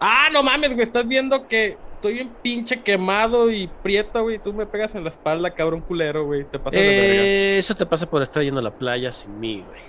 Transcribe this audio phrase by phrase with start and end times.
[0.00, 4.38] Ah, no mames, güey, estás viendo que estoy bien pinche quemado y prieto, güey.
[4.38, 6.44] Tú me pegas en la espalda, cabrón culero, güey.
[6.44, 7.22] Te pasa de verga.
[7.22, 9.80] Eh, eso te pasa por estar yendo a la playa sin mí, güey.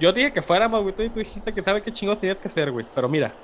[0.00, 0.94] Yo dije que fuéramos, güey.
[0.94, 2.86] Tú, tú dijiste que sabe qué chingados tenías que hacer, güey.
[2.94, 3.34] Pero mira,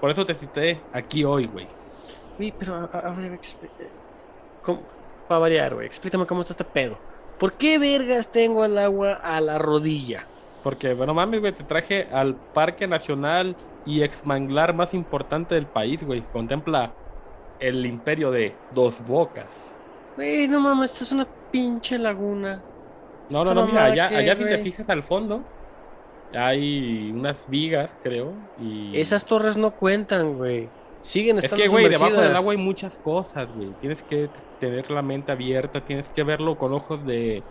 [0.00, 1.66] por eso te cité aquí hoy, güey.
[2.36, 4.78] Güey, pero a, a- a ver, eh.
[5.28, 6.98] Para variar, güey, explícame cómo está este pedo.
[7.38, 10.24] ¿Por qué vergas tengo el agua a la rodilla?
[10.62, 13.54] Porque, bueno, mames, güey, te traje al Parque Nacional
[13.88, 16.20] y Exmanglar más importante del país, güey.
[16.20, 16.92] Contempla
[17.58, 19.46] el imperio de Dos Bocas.
[20.14, 22.60] Güey, no mames, esto es una pinche laguna.
[23.30, 25.42] No, no, no, mira, allá, que, allá si te fijas al fondo,
[26.34, 28.34] hay unas vigas, creo.
[28.60, 28.94] Y...
[28.94, 30.68] Esas torres no cuentan, güey.
[31.00, 33.70] Siguen Es estando que, güey, debajo del agua hay muchas cosas, güey.
[33.80, 34.28] Tienes que
[34.60, 37.42] tener la mente abierta, tienes que verlo con ojos de,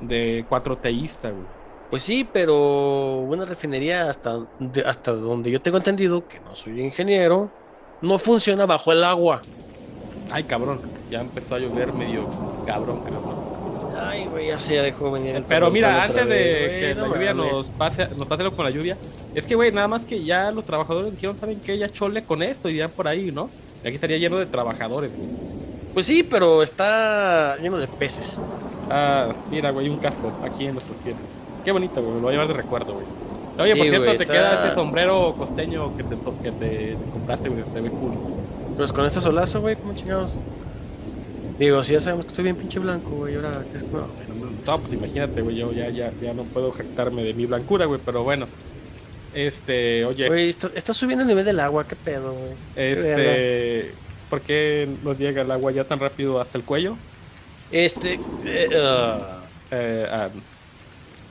[0.00, 1.57] de cuatroteísta, güey.
[1.90, 6.80] Pues sí, pero una refinería hasta, de- hasta donde yo tengo entendido, que no soy
[6.82, 7.50] ingeniero,
[8.02, 9.40] no funciona bajo el agua.
[10.30, 12.28] Ay, cabrón, ya empezó a llover medio
[12.66, 13.20] cabrón, creo.
[13.20, 13.98] ¿no?
[14.00, 15.34] Ay, güey, ya se ya dejó venir.
[15.36, 18.54] el Pero mira, antes de vez, que no la lluvia nos pase, nos pase lo
[18.54, 18.96] con la lluvia,
[19.34, 21.78] es que, güey, nada más que ya los trabajadores dijeron, ¿saben qué?
[21.78, 23.48] Ya chole con esto y ya por ahí, ¿no?
[23.82, 25.28] Y aquí estaría lleno de trabajadores, güey.
[25.94, 28.36] Pues sí, pero está lleno de peces.
[28.90, 31.16] Ah, mira, güey, un casco aquí en nuestros pies.
[31.68, 33.06] Qué bonito, güey, lo voy a llevar de recuerdo, güey.
[33.58, 36.96] Oye, Sí, por cierto, güey, te está- queda este sombrero costeño que te, que te
[37.12, 38.12] compraste, güey, te ve cool.
[38.74, 40.32] Pues con este solazo, güey, ¿cómo chingados?
[41.58, 44.06] Digo, si ya sabemos que estoy bien pinche blanco, güey, ahora ¿qué es no,
[44.66, 48.00] No, pues imagínate, güey, yo ya, ya, ya no puedo jactarme de mi blancura, güey,
[48.02, 48.46] pero bueno.
[49.34, 52.52] Este, oye, Güey, está, está subiendo el nivel del agua, qué pedo, güey.
[52.76, 53.92] Este,
[54.30, 56.96] ¿por qué nos llega el agua ya tan rápido hasta el cuello?
[57.70, 60.28] Este, Eh, ah,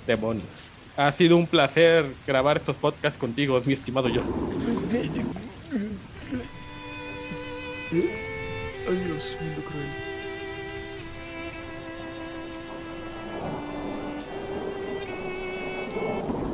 [0.08, 0.48] demonios.
[0.96, 4.22] Ha sido un placer grabar estos podcasts contigo, mi estimado yo.
[8.88, 10.08] Adiós, mundo cruel.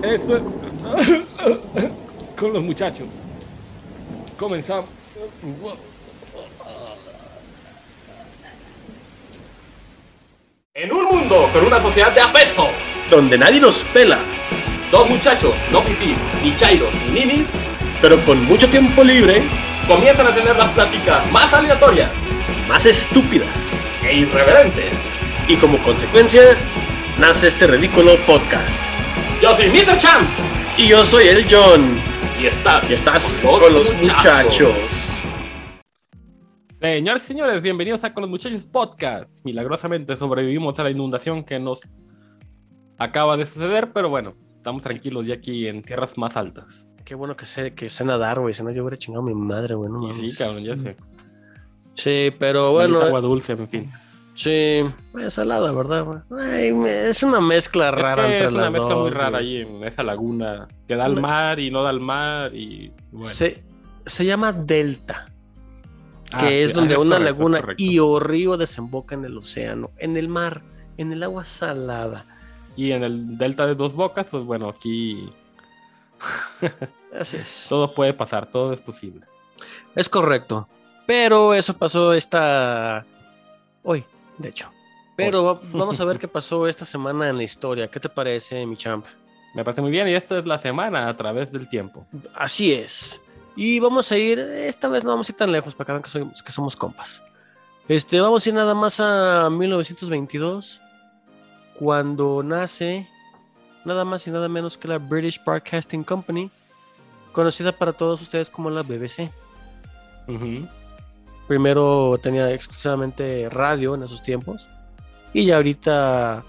[0.03, 0.43] Eso es...
[2.35, 3.07] con los muchachos.
[4.37, 4.85] Comenzamos.
[10.73, 12.67] En un mundo con una sociedad de apeso,
[13.15, 14.17] donde nadie nos pela,
[14.91, 17.47] dos muchachos, no fifís, ni chairos, ni ninis,
[18.01, 19.43] pero con mucho tiempo libre,
[19.87, 22.09] comienzan a tener las pláticas más aleatorias
[22.67, 23.79] más estúpidas.
[24.01, 24.93] e irreverentes.
[25.47, 26.41] Y como consecuencia,
[27.19, 28.81] nace este ridículo podcast.
[29.41, 29.97] Yo soy Mr.
[29.97, 30.41] Chance
[30.77, 32.01] Y yo soy el John,
[32.41, 35.21] y estás, y estás con los muchachos.
[36.81, 39.45] Señores y señores, bienvenidos a Con los Muchachos Podcast.
[39.45, 41.81] Milagrosamente sobrevivimos a la inundación que nos
[42.97, 46.89] acaba de suceder, pero bueno, estamos tranquilos ya aquí en tierras más altas.
[47.05, 48.53] Qué bueno que sé, que sé nadar, güey.
[48.53, 49.89] Si no, yo hubiera chingado a mi madre, güey.
[49.91, 50.95] No sí, cabrón, ya sé.
[51.95, 53.01] Sí, pero bueno.
[53.01, 53.91] agua dulce, en fin.
[54.35, 54.83] Sí,
[55.19, 56.23] es salada, ¿verdad?
[56.39, 59.37] Ay, es una mezcla Es rara que entre es una las mezcla muy dos, rara
[59.37, 62.91] ahí en esa laguna que da al Una- mar y no da al mar y
[63.11, 63.27] bueno.
[63.27, 63.63] Se,
[64.07, 65.27] se llama Delta,
[66.31, 69.25] Ah, que es sí, donde ah, una correcto, es laguna y o río desemboca en
[69.25, 70.63] el océano, en el mar,
[70.97, 72.25] en el agua salada.
[72.75, 75.29] Y en el delta de dos bocas, pues bueno, aquí
[77.17, 77.65] Así es.
[77.69, 79.25] todo puede pasar, todo es posible.
[79.95, 80.67] Es correcto.
[81.05, 83.05] Pero eso pasó esta.
[83.83, 84.05] Hoy,
[84.37, 84.69] de hecho.
[85.15, 87.87] Pero va- vamos a ver qué pasó esta semana en la historia.
[87.87, 89.05] ¿Qué te parece, mi champ?
[89.53, 92.07] Me parece muy bien y esta es la semana a través del tiempo.
[92.33, 93.21] Así es.
[93.55, 96.27] Y vamos a ir, esta vez no vamos a ir tan lejos para que vean
[96.31, 97.21] que, que somos compas.
[97.87, 100.81] Este, vamos a ir nada más a 1922,
[101.79, 103.07] cuando nace
[103.85, 106.49] nada más y nada menos que la British Broadcasting Company,
[107.31, 109.29] conocida para todos ustedes como la BBC.
[111.47, 114.67] Primero tenía exclusivamente radio en esos tiempos,
[115.33, 116.43] y ya ahorita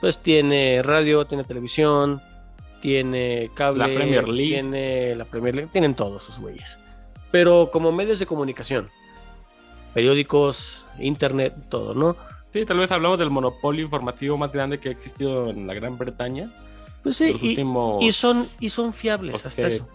[0.00, 2.22] pues tiene radio, tiene televisión,
[2.80, 4.52] tiene cable, La Premier League.
[4.52, 6.78] tiene la Premier League, tienen todos sus güeyes.
[7.32, 8.88] Pero como medios de comunicación,
[9.94, 12.16] periódicos, internet, todo, ¿no?
[12.60, 15.96] Sí, tal vez hablamos del monopolio informativo más grande que ha existido en la Gran
[15.98, 16.50] Bretaña.
[17.02, 18.02] Pues sí, y, últimos...
[18.04, 19.88] y son y son fiables Porque- hasta eso.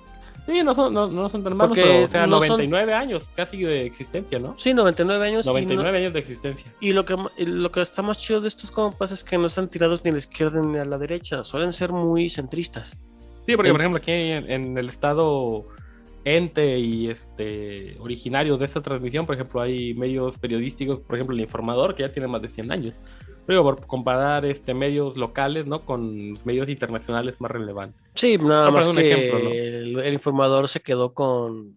[0.48, 3.24] Sí, no son, no, no son tan malos, pero o sea, no son- 99 años
[3.36, 4.56] casi de existencia, ¿no?
[4.58, 5.46] Sí, 99 años.
[5.46, 6.74] y no- 99 años de existencia.
[6.80, 7.16] Y lo que,
[7.46, 10.14] lo que está más chido de estos compas es que no están tirados ni a
[10.14, 11.44] la izquierda ni a la derecha.
[11.44, 13.00] Suelen ser muy centristas.
[13.46, 15.66] Sí, porque En- por ejemplo aquí en, en el estado
[16.24, 21.42] ente y este originario de esta transmisión, por ejemplo, hay medios periodísticos, por ejemplo, el
[21.42, 22.96] Informador, que ya tiene más de 100 años.
[23.48, 25.80] Pero por comparar este medios locales, ¿no?
[25.80, 28.02] Con medios internacionales más relevantes.
[28.14, 29.50] Sí, nada más que ejemplo, ¿no?
[29.50, 31.76] el, el informador se quedó con,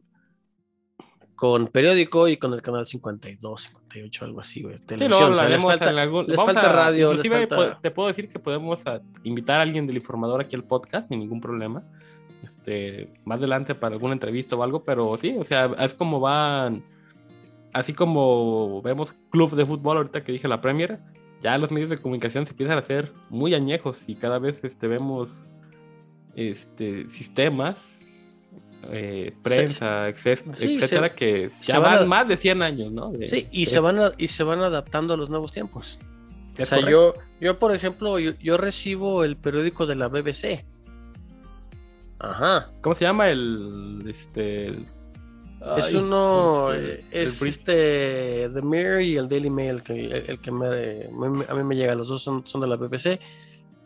[1.34, 4.76] con periódico y con el canal 52, 58, algo así, güey.
[4.76, 7.80] Sí, Televisión, luego o sea, les falta- en algún- les falta a- radio, les falta-
[7.80, 11.18] te puedo decir que podemos a- invitar a alguien del informador aquí al podcast sin
[11.18, 11.82] ningún problema.
[12.44, 16.82] Este, más adelante para alguna entrevista o algo, pero sí, o sea, es como van,
[17.72, 20.98] así como vemos club de fútbol ahorita que dije la Premier,
[21.42, 24.88] ya los medios de comunicación se empiezan a hacer muy añejos y cada vez este,
[24.88, 25.50] vemos
[26.34, 28.00] este, sistemas,
[28.90, 33.10] eh, prensa, etcétera, sí, etcétera, se- que ya van más de 100 años, ¿no?
[33.10, 35.98] De- Sí, y de- se, van a- y se van adaptando a los nuevos tiempos.
[36.56, 36.90] es o sea, correcto.
[36.90, 40.64] yo, yo, por ejemplo, yo, yo recibo el periódico de la BBC.
[42.30, 42.70] Ajá.
[42.80, 44.84] ¿Cómo se llama el este el-
[45.78, 49.82] es ay, uno, el- eh, el es Brit- este, The Mirror y el Daily Mail,
[49.82, 49.94] que,
[50.28, 50.68] el, que me,
[51.10, 53.18] me- a mí me llega, los dos son, son de la BBC.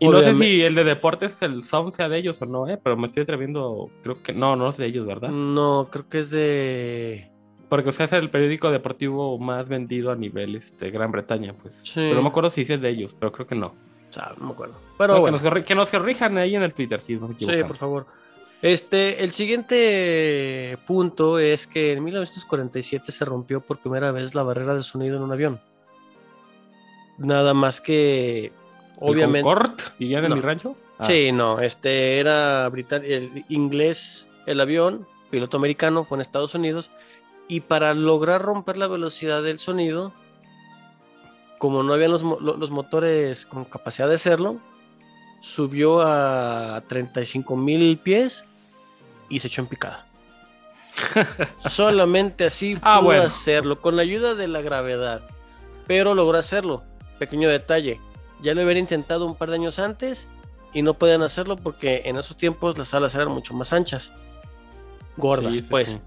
[0.00, 2.79] y no sé si el de deportes el sound sea de ellos o no, eh,
[2.82, 5.29] pero me estoy atreviendo, creo que no, no es de ellos, ¿verdad?
[5.31, 7.31] No, creo que es de...
[7.69, 11.75] Porque o sea, es el periódico deportivo más vendido a nivel este Gran Bretaña, pues.
[11.85, 11.94] Sí.
[12.00, 13.67] Pero no me acuerdo si es de ellos, pero creo que no.
[13.67, 14.75] O sea, no me acuerdo.
[14.96, 15.38] Pero No, bueno.
[15.38, 17.67] que, nos que nos corrijan ahí en el Twitter, si nos Sí, equivocamos.
[17.69, 18.06] por favor.
[18.61, 24.75] Este, el siguiente punto es que en 1947 se rompió por primera vez la barrera
[24.75, 25.61] de sonido en un avión.
[27.19, 28.53] Nada más que, ¿El
[29.01, 29.43] obviamente.
[29.43, 30.37] Concorde, dirían en No.
[30.37, 30.77] mi rancho?
[30.99, 36.55] Ah, Sí, no, este era britan- el inglés, el avión, piloto americano, fue en Estados
[36.55, 36.91] Unidos.
[37.47, 40.13] Y para lograr romper la velocidad del sonido,
[41.59, 42.23] como no habían los
[42.71, 44.59] motores con capacidad de hacerlo,
[45.41, 48.45] subió a 35 mil pies
[49.29, 50.07] y se echó en picada.
[51.69, 53.23] Solamente así pudo Ah, bueno.
[53.25, 55.23] hacerlo, con la ayuda de la gravedad.
[55.87, 56.83] Pero logró hacerlo.
[57.19, 58.01] Pequeño detalle.
[58.43, 60.29] Ya lo habían intentado un par de años antes
[60.73, 64.13] y no podían hacerlo porque en esos tiempos las alas eran mucho más anchas.
[65.17, 65.91] Gordas, sí, sí, pues.
[65.91, 65.99] sí.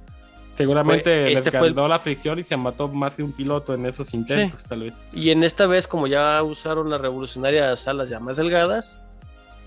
[0.58, 3.74] Seguramente Pues, este les fue el- la fricción y se mató más de un piloto
[3.74, 4.94] en esos intentos, tal vez.
[5.12, 9.02] Y en esta vez, como ya usaron las revolucionarias alas ya más delgadas,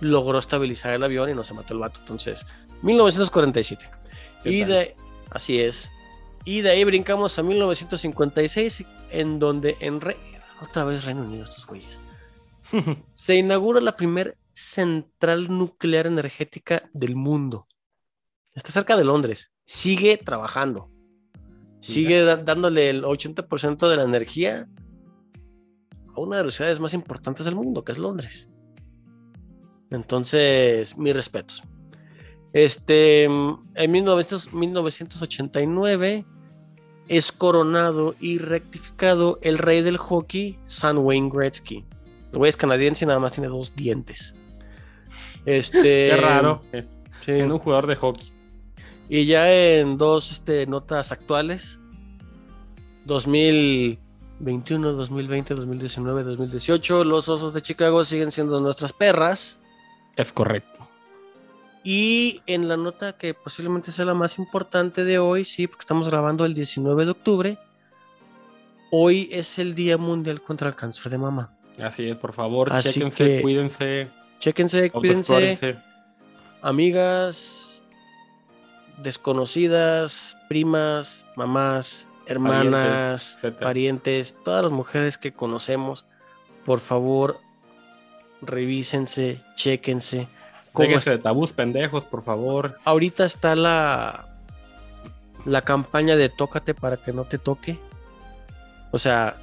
[0.00, 1.99] logró estabilizar el avión y no se mató el vato.
[2.00, 2.47] Entonces,
[2.85, 3.85] 1947.
[4.43, 4.95] ¿Qué Y de,
[5.31, 5.91] así es.
[6.45, 10.17] Y de ahí brincamos a 1956, en donde en Re-
[10.63, 11.99] otra vez Reino Unido, estos güeyes.
[13.13, 17.67] se inaugura la primera central nuclear energética del mundo.
[18.53, 19.53] Está cerca de Londres.
[19.65, 20.91] Sigue trabajando.
[21.81, 24.69] Sigue da- dándole el 80% de la energía
[26.17, 28.49] a una de las ciudades más importantes del mundo, que es Londres.
[29.91, 31.63] Entonces, mis respetos.
[32.55, 33.59] Este, en
[33.91, 36.25] 1900 1989
[37.09, 41.85] es coronado y rectificado el rey del hockey, San Wayne Gretzky.
[42.33, 44.35] El güey es canadiense y nada más tiene dos dientes.
[45.45, 46.62] Este, Qué raro.
[46.73, 46.87] eh,
[47.21, 47.33] sí.
[47.33, 48.33] En un jugador de hockey.
[49.09, 51.79] Y ya en dos este, notas actuales,
[53.05, 59.59] 2021, 2020, 2019, 2018, los Osos de Chicago siguen siendo nuestras perras.
[60.17, 60.74] Es correcto.
[61.87, 66.09] Y en la nota que posiblemente sea la más importante de hoy, sí, porque estamos
[66.09, 67.59] grabando el 19 de octubre,
[68.91, 71.53] hoy es el Día Mundial contra el Cáncer de Mama.
[71.83, 74.09] Así es, por favor, Así chéquense, que- cuídense,
[74.39, 75.77] Chéquense, cuídense,
[76.63, 77.83] amigas,
[79.03, 83.67] desconocidas, primas, mamás, hermanas, etcétera.
[83.67, 86.07] parientes, todas las mujeres que conocemos,
[86.64, 87.38] por favor,
[88.41, 90.29] revísense, chéquense.
[90.76, 92.78] Déjense de tabús pendejos, por favor.
[92.85, 94.35] ahorita está la
[95.45, 97.78] la campaña de tócate para que no te toque.
[98.90, 99.37] O sea,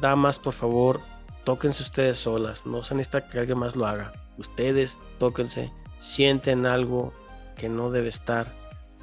[0.00, 1.00] damas, por favor,
[1.44, 2.66] tóquense ustedes solas.
[2.66, 4.12] No se necesita que alguien más lo haga.
[4.36, 7.12] Ustedes tóquense, sienten algo
[7.56, 8.46] que no debe estar,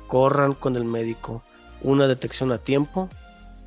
[0.07, 1.43] corran con el médico.
[1.81, 3.09] Una detección a tiempo,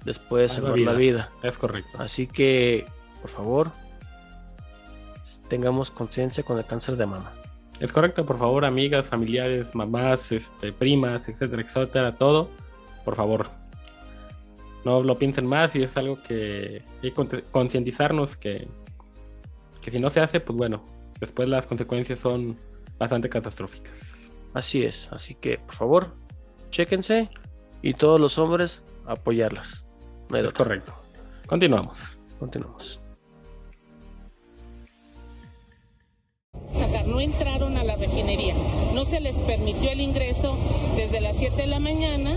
[0.04, 1.30] después Salva salvar la vida.
[1.42, 1.98] Es correcto.
[1.98, 2.86] Así que,
[3.20, 3.70] por favor,
[5.48, 7.32] tengamos conciencia con el cáncer de mama.
[7.80, 12.50] Es correcto, por favor, amigas, familiares, mamás, este, primas, etcétera, etcétera, todo.
[13.04, 13.46] Por favor.
[14.84, 18.66] No lo piensen más y es algo que hay que con- concientizarnos que,
[19.80, 20.84] que si no se hace, pues bueno,
[21.20, 22.56] después las consecuencias son
[22.98, 23.92] bastante catastróficas.
[24.54, 26.14] Así es, así que por favor,
[26.70, 27.28] chéquense
[27.82, 29.84] y todos los hombres apoyarlas.
[30.30, 30.64] No Es otra.
[30.64, 30.92] correcto.
[31.46, 32.18] Continuamos.
[32.40, 33.00] Continuamos.
[36.72, 38.54] sacar, no entraron a la refinería.
[38.94, 40.56] No se les permitió el ingreso
[40.96, 42.36] desde las 7 de la mañana,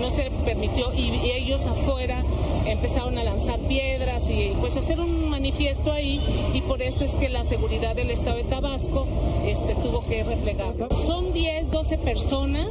[0.00, 2.22] no se permitió y, y ellos afuera
[2.66, 6.20] empezaron a lanzar piedras y pues hacer un manifiesto ahí
[6.54, 9.06] y por eso es que la seguridad del estado de Tabasco
[9.46, 10.74] este, tuvo que replegar.
[11.06, 12.68] Son 10, 12 personas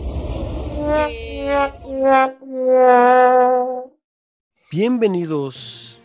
[4.71, 6.00] Bienvenidos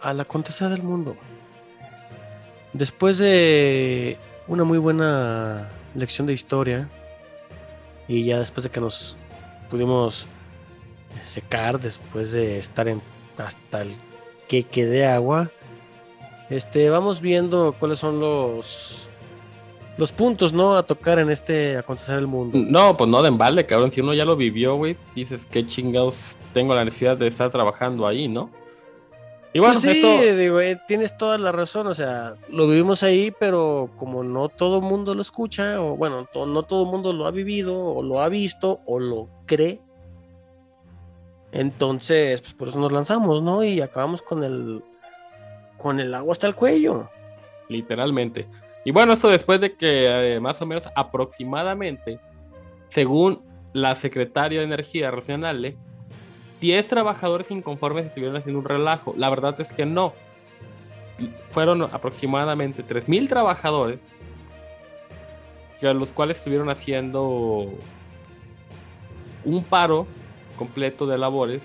[0.00, 1.16] a la contesa del mundo.
[2.72, 4.18] Después de
[4.48, 6.88] una muy buena lección de historia
[8.08, 9.16] y ya después de que nos
[9.70, 10.26] pudimos
[11.22, 13.02] secar después de estar en
[13.36, 13.94] hasta el
[14.48, 15.50] que quede agua,
[16.50, 19.08] este vamos viendo cuáles son los
[19.98, 20.76] los puntos, ¿no?
[20.76, 22.56] A tocar en este acontecer del mundo.
[22.56, 23.90] No, pues no de embale, cabrón.
[23.90, 28.06] Si uno ya lo vivió, güey, dices, qué chingados tengo la necesidad de estar trabajando
[28.06, 28.48] ahí, ¿no?
[29.52, 30.02] Y bueno, pues sí,
[30.36, 34.82] digo, eh, tienes toda la razón, o sea, lo vivimos ahí, pero como no todo
[34.82, 38.80] mundo lo escucha, o bueno, no todo mundo lo ha vivido, o lo ha visto,
[38.84, 39.80] o lo cree,
[41.52, 43.64] entonces, pues por eso nos lanzamos, ¿no?
[43.64, 44.82] Y acabamos con el,
[45.76, 47.08] con el agua hasta el cuello.
[47.68, 48.46] Literalmente.
[48.84, 52.20] Y bueno, eso después de que eh, más o menos aproximadamente,
[52.88, 55.76] según la secretaria de Energía Racional,
[56.60, 59.14] 10 trabajadores inconformes estuvieron haciendo un relajo.
[59.16, 60.12] La verdad es que no.
[61.50, 64.00] Fueron aproximadamente 3.000 trabajadores,
[65.80, 67.72] que los cuales estuvieron haciendo
[69.44, 70.06] un paro
[70.56, 71.62] completo de labores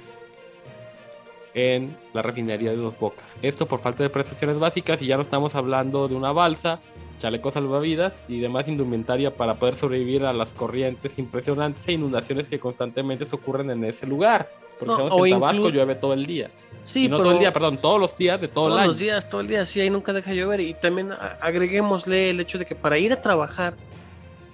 [1.53, 3.35] en la refinería de Dos Bocas.
[3.41, 6.79] Esto por falta de prestaciones básicas y ya no estamos hablando de una balsa,
[7.19, 12.59] chalecos salvavidas y demás indumentaria para poder sobrevivir a las corrientes impresionantes e inundaciones que
[12.59, 14.49] constantemente se ocurren en ese lugar.
[14.85, 16.51] Porque sabemos que en Tabasco llueve todo el día.
[16.83, 18.81] Sí, no todo el día, perdón, todos los días de todo el año.
[18.81, 20.59] Todos los días, todo el día, sí, ahí nunca deja de llover.
[20.59, 21.11] Y también
[21.41, 23.75] agreguémosle el hecho de que para ir a trabajar,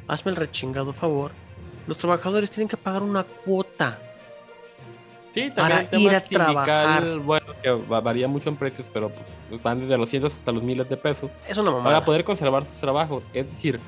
[0.08, 1.32] hazme el rechingado favor,
[1.88, 4.00] los trabajadores tienen que pagar una cuota
[5.34, 7.18] Sí, también para ir a trabajar.
[7.20, 10.90] bueno, que varía mucho en precios, pero pues van desde los cientos hasta los miles
[10.90, 11.30] de pesos.
[11.48, 11.86] Es una mamada.
[11.86, 13.24] Para poder conservar sus trabajos.
[13.34, 13.80] Es decir,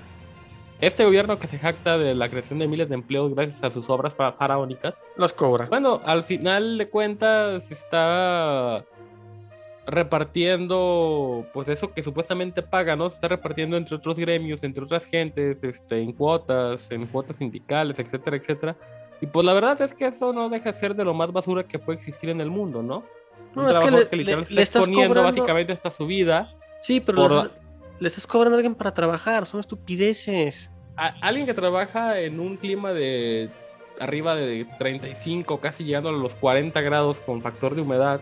[0.81, 3.89] este gobierno que se jacta de la creación de miles de empleos gracias a sus
[3.89, 4.95] obras faraónicas.
[5.15, 5.67] Los cobra.
[5.67, 8.83] Bueno, al final de cuentas está
[9.85, 13.09] repartiendo pues eso que supuestamente paga, ¿no?
[13.09, 17.97] Se está repartiendo entre otros gremios, entre otras gentes, este, en cuotas, en cuotas sindicales,
[17.97, 18.75] etcétera, etcétera
[19.21, 21.63] y pues la verdad es que eso no deja de ser de lo más basura
[21.63, 23.05] que puede existir en el mundo, ¿no?
[23.53, 26.55] No, es que le, le, estás cobrando básicamente hasta su vida.
[26.79, 27.27] Sí, pero
[28.01, 30.69] le, estás, cobrando a alguien para trabajar, son estupideces.
[30.95, 33.49] alguien que trabaja en un clima de
[33.99, 38.19] arriba de 35, casi llegando a los 40 grados con factor de humedad,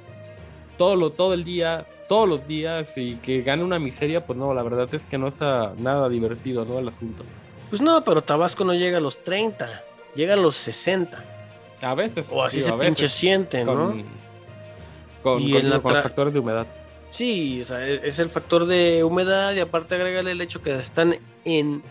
[0.77, 4.53] todo, lo, todo el día, todos los días y que gane una miseria, pues no,
[4.53, 6.79] la verdad es que no está nada divertido, ¿no?
[6.79, 7.23] El asunto.
[7.69, 9.83] Pues no, pero Tabasco no llega a los 30
[10.15, 11.23] llega a los 60.
[11.81, 12.27] A veces.
[12.31, 13.95] O así se pinche siente, ¿no?
[15.23, 16.67] Con, y con, con factores de humedad.
[17.11, 20.77] Sí, o sea, e-, es el factor de humedad y aparte agregarle el hecho que
[20.77, 21.81] están en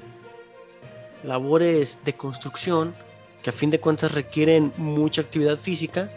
[1.25, 2.95] labores de construcción
[3.43, 6.11] que a fin de cuentas requieren mucha actividad física.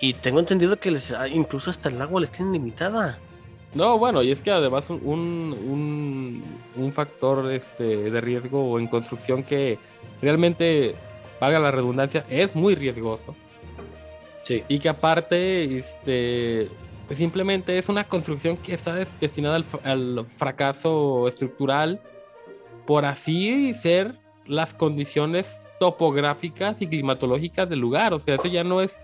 [0.00, 3.18] Y tengo entendido que les, incluso hasta el agua les tienen limitada.
[3.74, 6.44] No, bueno, y es que además un, un,
[6.76, 9.78] un factor este, de riesgo en construcción que
[10.22, 10.94] realmente,
[11.40, 13.34] valga la redundancia, es muy riesgoso.
[14.44, 14.62] Sí.
[14.68, 16.68] Y que aparte, este,
[17.08, 22.00] pues simplemente es una construcción que está destinada al, fracaso estructural
[22.86, 28.12] por así ser las condiciones topográficas y climatológicas del lugar.
[28.12, 28.98] O sea, eso ya no es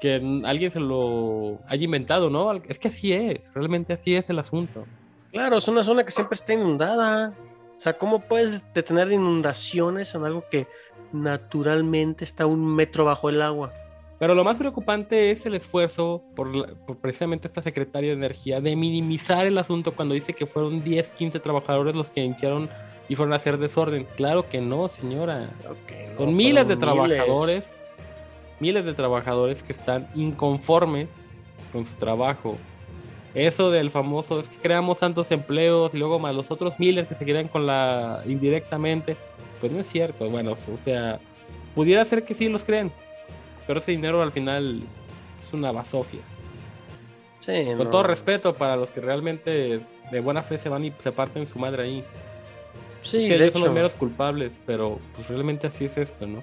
[0.00, 0.14] que
[0.44, 2.52] alguien se lo haya inventado, ¿no?
[2.68, 4.84] Es que así es, realmente así es el asunto.
[5.32, 7.34] Claro, es una zona que siempre está inundada.
[7.76, 10.68] O sea, ¿cómo puedes detener inundaciones en algo que
[11.12, 13.72] naturalmente está un metro bajo el agua?
[14.18, 19.44] Pero lo más preocupante es el esfuerzo por, precisamente esta secretaria de Energía de minimizar
[19.46, 22.70] el asunto cuando dice que fueron 10, 15 trabajadores los que iniciaron
[23.08, 24.06] y fueron a hacer desorden.
[24.16, 25.50] Claro que no, señora.
[26.16, 27.82] Son miles de trabajadores,
[28.60, 31.08] miles de trabajadores que están inconformes
[31.72, 32.56] con su trabajo,
[33.34, 37.16] eso del famoso es que creamos tantos empleos y luego más los otros miles que
[37.16, 39.16] se quedan con la indirectamente,
[39.60, 40.30] pues no es cierto.
[40.30, 41.18] Bueno, o sea,
[41.74, 42.92] pudiera ser que sí los creen,
[43.66, 44.82] pero ese dinero al final
[45.46, 46.20] es una basofia.
[47.38, 49.80] Sí, con todo respeto para los que realmente
[50.10, 52.04] de buena fe se van y se parten su madre ahí.
[53.02, 56.42] Sí, que ellos son los meros culpables, pero pues realmente así es esto, ¿no?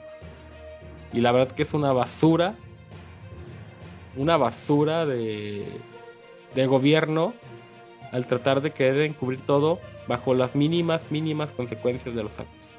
[1.11, 2.55] Y la verdad que es una basura,
[4.15, 5.65] una basura de
[6.55, 7.33] de gobierno
[8.11, 12.69] al tratar de querer encubrir todo bajo las mínimas, mínimas consecuencias de los actos.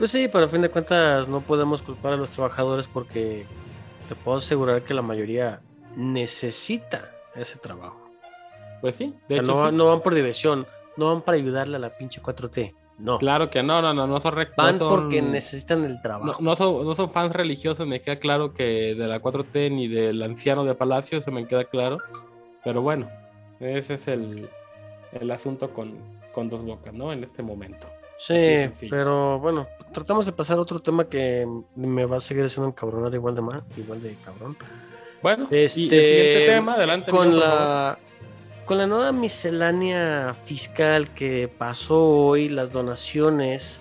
[0.00, 3.46] Pues sí, pero a fin de cuentas no podemos culpar a los trabajadores porque
[4.08, 5.60] te puedo asegurar que la mayoría
[5.94, 8.10] necesita ese trabajo.
[8.80, 10.66] Pues sí, de hecho, no, no, van por diversión,
[10.96, 13.18] no van para ayudarle a la pinche 4T, No.
[13.18, 16.42] Claro que no, no, no, no son Van no son- porque necesitan el No, trabajo.
[16.42, 20.22] no son, no son fans religiosos, me queda claro que de la 4T ni del
[20.22, 21.98] anciano de Palacio, eso me queda claro.
[22.64, 23.06] Pero bueno,
[23.58, 24.48] ese es el,
[25.12, 25.98] el asunto con,
[26.32, 27.12] con dos bocas, ¿no?
[27.12, 27.86] En este momento.
[28.22, 32.68] Sí, pero bueno, tratamos de pasar a otro tema que me va a seguir haciendo
[32.68, 34.56] encabronar igual de mal, igual de cabrón.
[35.22, 37.10] Bueno, Este, el siguiente tema, adelante.
[37.10, 37.98] con la
[38.66, 43.80] con la nueva miscelánea fiscal que pasó hoy, las donaciones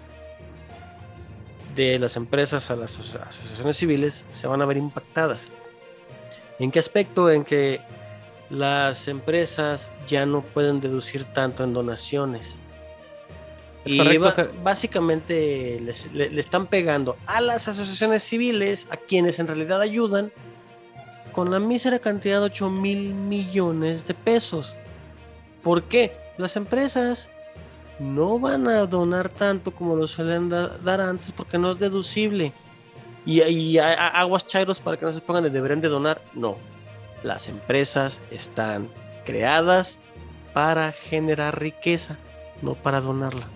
[1.76, 5.52] de las empresas a las aso- asociaciones civiles se van a ver impactadas.
[6.58, 7.30] ¿En qué aspecto?
[7.30, 7.82] En que
[8.50, 12.60] las empresas ya no pueden deducir tanto en donaciones.
[13.86, 19.40] Es Y correcto, básicamente les- le, le están pegando a las asociaciones civiles, a quienes
[19.40, 20.32] en realidad ayudan,
[21.32, 24.76] con la mísera cantidad de 8 mil millones de pesos.
[25.64, 26.18] ¿Por qué?
[26.38, 27.30] Las empresas
[28.00, 32.52] no van a donar tanto como lo suelen da- dar antes porque no es deducible.
[33.26, 36.22] Y, y a- a- aguas chairos para que no se pongan de deberían de donar.
[36.34, 36.58] No.
[37.24, 38.90] Las empresas están
[39.26, 40.00] creadas
[40.54, 42.18] para generar riqueza,
[42.62, 43.48] no para donarla.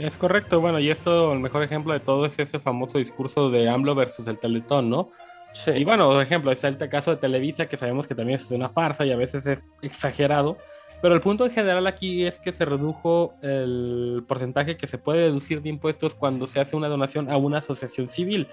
[0.00, 3.68] Es correcto, bueno, y esto, el mejor ejemplo de todo es ese famoso discurso de
[3.68, 5.10] AMLO versus el Teletón, ¿no?
[5.52, 5.72] Sí.
[5.72, 8.70] Y bueno, por ejemplo, está el caso de Televisa, que sabemos que también es una
[8.70, 10.56] farsa y a veces es exagerado.
[11.02, 15.24] Pero el punto en general aquí es que se redujo el porcentaje que se puede
[15.24, 18.48] deducir de impuestos cuando se hace una donación a una asociación civil.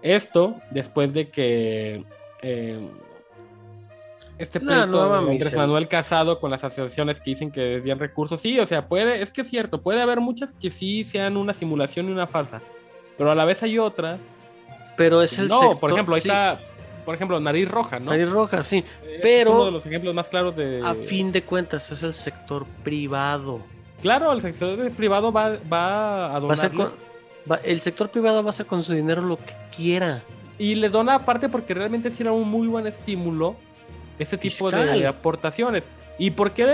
[0.00, 2.04] Esto después de que
[2.40, 2.90] eh,
[4.44, 8.40] este pleito nueva de Andrés Manuel Casado con las asociaciones que dicen que desvían recursos,
[8.40, 11.52] sí, o sea, puede, es que es cierto, puede haber muchas que sí sean una
[11.54, 12.60] simulación y una farsa,
[13.18, 14.18] pero a la vez hay otras
[14.96, 16.60] Pero es el no, sector- por ejemplo, ahí sí, está,
[17.04, 18.10] por ejemplo, Nariz Roja, ¿no?
[18.10, 18.84] Nariz roja, sí.
[19.04, 20.80] Es pero- uno de los ejemplos más claros de.
[20.84, 23.60] A fin de cuentas es el sector privado.
[24.02, 26.88] Claro, el sector privado va, va a Va a ser donar.
[26.90, 26.98] con-
[27.50, 30.22] va- el sector privado va a hacer con su dinero lo que quiera.
[30.58, 33.56] Y le dona aparte porque realmente sí era un muy buen estímulo
[34.18, 34.98] ese tipo Fiscal.
[34.98, 35.84] de aportaciones.
[36.18, 36.64] ¿Y por qué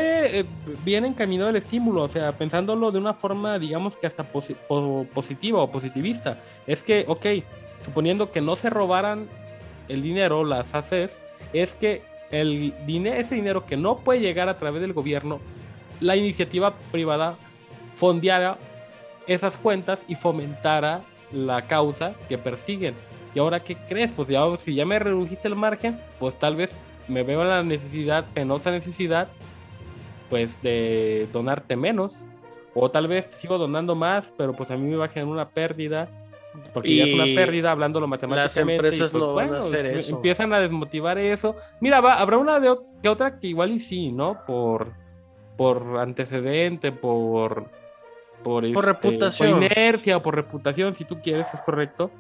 [0.41, 0.45] eh,
[0.85, 2.03] viene encaminado el estímulo?
[2.03, 6.39] O sea, pensándolo de una forma, digamos que hasta posi- po- positiva o positivista.
[6.67, 7.27] Es que, ok,
[7.85, 9.29] suponiendo que no se robaran
[9.89, 11.19] el dinero, las ACES,
[11.53, 15.41] es que el dinero, ese dinero que no puede llegar a través del gobierno,
[16.01, 17.37] la iniciativa privada
[17.95, 18.59] fondeara
[19.27, 22.95] esas cuentas y fomentara la causa que persiguen.
[23.35, 24.11] ¿Y ahora qué crees?
[24.13, 26.71] Pues ya, si ya me redujiste el margen, pues tal vez
[27.09, 29.29] me veo en la necesidad, penosa necesidad,
[30.29, 32.27] pues de donarte menos.
[32.75, 35.49] O tal vez sigo donando más, pero pues a mí me va a generar una
[35.49, 36.09] pérdida.
[36.73, 38.73] Porque ya es una Y pérdida hablándolo matemáticamente.
[38.73, 40.17] y, empresas pues, no van a bueno, hacer eso.
[40.17, 41.57] Empiezan a desmotivar eso.
[41.81, 44.39] Mira, va, habrá una de que otra que igual y sí, ¿no?
[44.47, 44.93] Por,
[45.57, 47.67] por antecedente, por...
[48.43, 49.53] Por, este, reputación.
[49.55, 52.11] Por inercia o por reputación, si tú quieres, es correcto.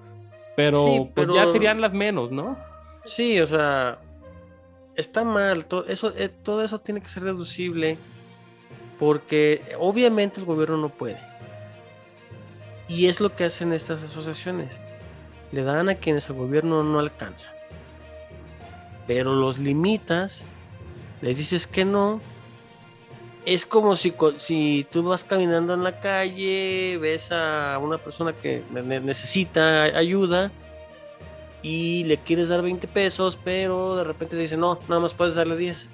[0.56, 2.58] Pero, Sí, pues pero- ya serían las menos, ¿no?
[3.04, 3.98] Sí, o sea,
[4.98, 5.64] está mal.
[5.66, 7.96] to- eso, eh, todo eso tiene que ser deducible
[8.98, 11.20] porque obviamente el gobierno no puede.
[12.88, 14.80] Y es lo que hacen estas asociaciones.
[15.52, 17.52] Le dan a quienes el gobierno no alcanza.
[19.06, 20.44] Pero los limitas,
[21.22, 22.20] les dices que no.
[23.46, 28.62] Es como si, si tú vas caminando en la calle, ves a una persona que
[28.70, 30.50] ne- ne- necesita ayuda
[31.62, 35.34] y le quieres dar 20 pesos, pero de repente te dice, no, nada más puedes
[35.34, 35.90] darle 10.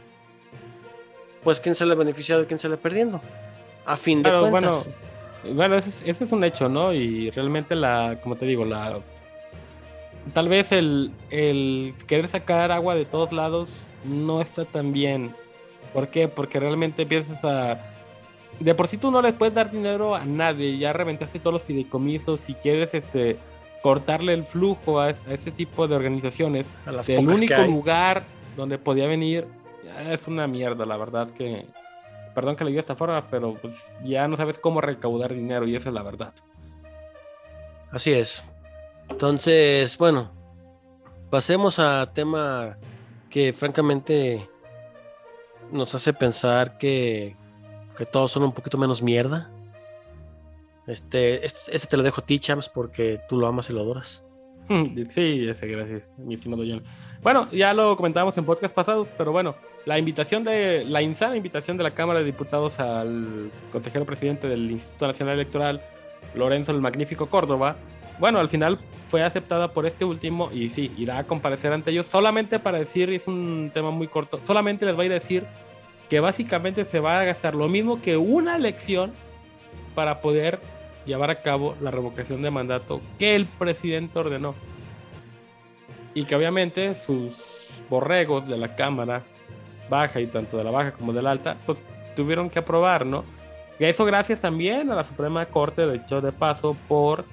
[1.43, 3.21] Pues quién sale beneficiado y quién sale perdiendo.
[3.87, 4.89] A fin de cuentas.
[5.43, 6.93] bueno, Bueno, ese es, ese es un hecho, ¿no?
[6.93, 9.01] Y realmente la, como te digo, la...
[10.33, 13.69] Tal vez el, el querer sacar agua de todos lados
[14.05, 15.35] no está tan bien.
[15.93, 16.29] ¿Por qué?
[16.29, 17.79] Porque realmente empiezas a...
[18.61, 21.63] De por sí tú no les puedes dar dinero a nadie, ya reventaste todos los
[21.63, 23.37] fideicomisos, si quieres este,
[23.85, 28.25] cortarle el flujo a, a ese tipo de organizaciones, a las el único lugar
[28.57, 29.47] donde podía venir
[30.11, 31.67] es una mierda, la verdad que
[32.35, 35.77] perdón que lo diga esta forma, pero pues ya no sabes cómo recaudar dinero y
[35.77, 36.33] esa es la verdad.
[37.91, 38.43] Así es.
[39.11, 40.31] Entonces, bueno,
[41.29, 42.79] pasemos a tema
[43.29, 44.49] que francamente
[45.71, 47.37] nos hace pensar que,
[47.99, 49.51] que todos son un poquito menos mierda.
[50.87, 53.81] Este, este, este te lo dejo a ti, Champs, porque tú lo amas y lo
[53.81, 54.25] adoras.
[55.15, 56.83] Sí, ese, gracias, mi estimado John.
[57.23, 61.77] Bueno, ya lo comentábamos en podcast pasados, pero bueno, la invitación de la insana invitación
[61.77, 65.83] de la Cámara de Diputados al consejero presidente del Instituto Nacional Electoral,
[66.35, 67.77] Lorenzo el Magnífico Córdoba,
[68.19, 72.07] bueno, al final fue aceptada por este último y sí, irá a comparecer ante ellos
[72.07, 75.45] solamente para decir, es un tema muy corto, solamente les va a ir a decir
[76.09, 79.13] que básicamente se va a gastar lo mismo que una elección
[79.95, 80.61] para poder
[81.07, 84.55] llevar a cabo la revocación de mandato que el presidente ordenó.
[86.15, 89.23] Y que obviamente sus borregos de la Cámara
[89.89, 93.25] Baja y tanto de la Baja como de la Alta, pues tuvieron que aprobar, ¿no?
[93.79, 97.25] Y eso gracias también a la Suprema Corte, de hecho, de paso, por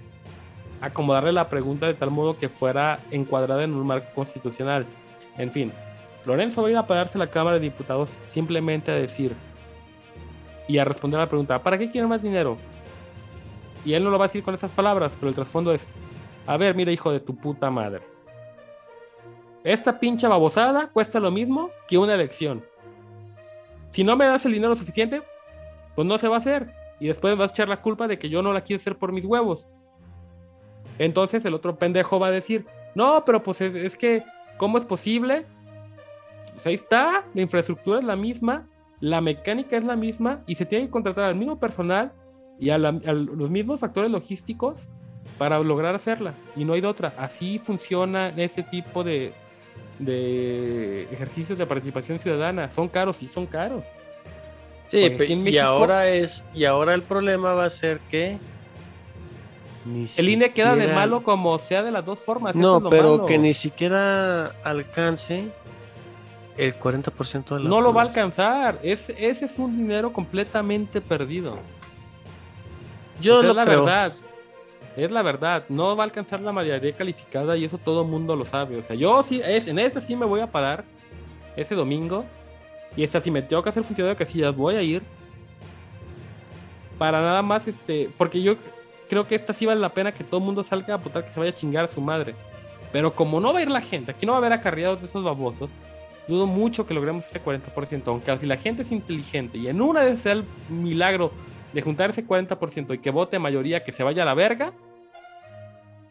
[0.81, 4.86] acomodarle la pregunta de tal modo que fuera encuadrada en un marco constitucional.
[5.38, 5.71] En fin,
[6.25, 9.36] Lorenzo va a ir a pararse a la Cámara de Diputados simplemente a decir
[10.67, 12.57] y a responder a la pregunta, ¿para qué quieren más dinero?
[13.85, 15.87] Y él no lo va a decir con esas palabras, pero el trasfondo es,
[16.45, 18.01] a ver, mira hijo de tu puta madre.
[19.63, 22.63] Esta pincha babosada cuesta lo mismo que una elección.
[23.91, 25.21] Si no me das el dinero suficiente,
[25.95, 26.73] pues no se va a hacer.
[26.99, 29.11] Y después vas a echar la culpa de que yo no la quiero hacer por
[29.11, 29.67] mis huevos.
[30.97, 32.65] Entonces el otro pendejo va a decir,
[32.95, 34.23] no, pero pues es, que,
[34.57, 35.45] ¿cómo es posible?
[36.53, 38.67] Pues ahí está, la infraestructura es la misma,
[38.99, 42.13] la mecánica es la misma y se tiene que contratar al mismo personal
[42.62, 44.78] y a, los mismos factores logísticos
[45.39, 46.36] para lograr hacerla.
[46.56, 47.15] Y no hay de otra.
[47.17, 49.34] Así funciona ese tipo de,
[49.97, 52.71] de ejercicios de participación ciudadana.
[52.71, 53.84] Son caros y son caros.
[54.89, 58.38] Sí, y ahora es, y ahora el problema va a ser que
[60.17, 62.56] el INE queda de malo como sea de las dos formas.
[62.56, 65.52] No, pero que ni siquiera alcance
[66.58, 68.80] el 40% de la No lo va a alcanzar.
[68.84, 71.58] ese es un dinero completamente perdido.
[73.21, 74.13] Yo es la verdad.
[74.95, 75.63] Es la verdad.
[75.69, 78.77] No va a alcanzar la mayoría calificada y eso todo el mundo lo sabe.
[78.77, 80.84] O sea, yo sí, en este sí me voy a parar
[81.55, 82.25] ese domingo.
[82.95, 85.01] Y esta si me tengo que hacer funcionario de casillas, voy a ir.
[86.97, 88.10] Para nada más, este.
[88.17, 88.55] Porque yo
[89.10, 91.31] creo que esta sí vale la pena que todo el mundo salga a putar que
[91.31, 92.36] se vaya a chingar a su madre.
[92.91, 95.07] Pero como no va a ir la gente, aquí no va a haber acarreados de
[95.07, 95.69] esos babosos,
[96.27, 98.03] dudo mucho que logremos ese 40%.
[98.07, 101.31] Aunque si la gente es inteligente y en una de sea el milagro
[101.73, 104.73] de juntar ese 40% y que vote mayoría que se vaya a la verga.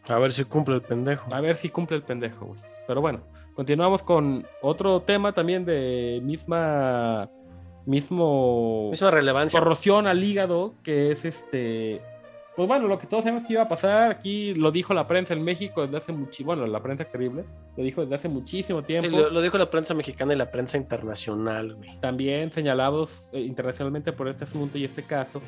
[0.07, 1.33] A ver si cumple el pendejo.
[1.33, 2.59] A ver si cumple el pendejo, güey.
[2.87, 3.21] Pero bueno,
[3.53, 7.29] continuamos con otro tema también de misma
[7.85, 12.01] mismo misma relevancia corrosión al hígado que es este
[12.55, 15.33] pues bueno, lo que todos sabemos que iba a pasar, aquí lo dijo la prensa
[15.33, 17.45] en México desde hace mucho, bueno, la prensa terrible,
[17.77, 19.09] lo dijo desde hace muchísimo tiempo.
[19.09, 21.97] Sí, lo, dijo la prensa mexicana y la prensa internacional, güey.
[22.01, 25.41] También señalados eh, internacionalmente por este asunto y este caso.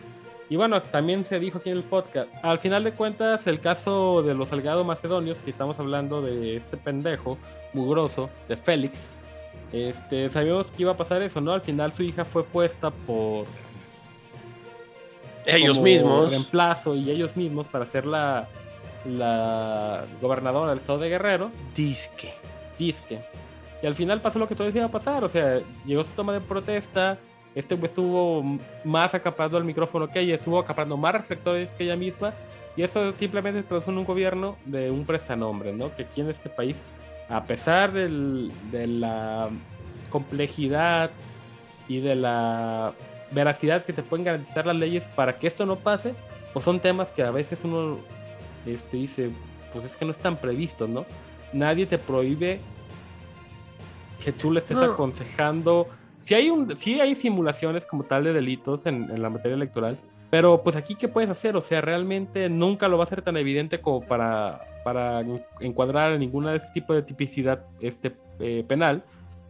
[0.50, 4.24] Y bueno, también se dijo aquí en el podcast, al final de cuentas, el caso
[4.24, 7.38] de los Salgado Macedonios, si estamos hablando de este pendejo
[7.74, 9.10] mugroso, de Félix,
[9.74, 11.52] este, sabíamos que iba a pasar eso, ¿no?
[11.52, 13.46] Al final su hija fue puesta por
[15.46, 16.32] ellos mismos.
[16.32, 18.48] Reemplazo y ellos mismos para ser la,
[19.06, 21.52] la gobernadora del estado de Guerrero.
[21.76, 22.34] Disque.
[22.78, 23.22] Disque.
[23.82, 25.24] Y al final pasó lo que todo iba a pasar.
[25.24, 27.18] O sea, llegó su toma de protesta.
[27.54, 28.44] Este estuvo
[28.84, 32.34] más acaparado al micrófono que ella, estuvo acaparando más reflectores que ella misma.
[32.76, 35.94] Y eso simplemente se tradujo en un gobierno de un prestanombre, ¿no?
[35.96, 36.78] Que aquí en este país,
[37.30, 39.50] a pesar del, de la
[40.10, 41.12] complejidad
[41.88, 42.94] y de la
[43.34, 46.14] veracidad que te pueden garantizar las leyes para que esto no pase,
[46.54, 47.98] o son temas que a veces uno
[48.66, 49.32] este, dice,
[49.72, 51.06] pues es que no están previstos, ¿no?
[51.52, 52.60] Nadie te prohíbe
[54.24, 55.88] que tú le estés aconsejando.
[56.24, 59.98] Si hay, un, si hay simulaciones como tal de delitos en, la materia electoral,
[60.30, 61.56] pero pues aquí, ¿qué puedes hacer?
[61.56, 65.24] O sea, realmente nunca lo va a ser tan evidente como para, para
[65.60, 69.04] encuadrar ninguna de ese tipo de tipicidad este, eh, penal.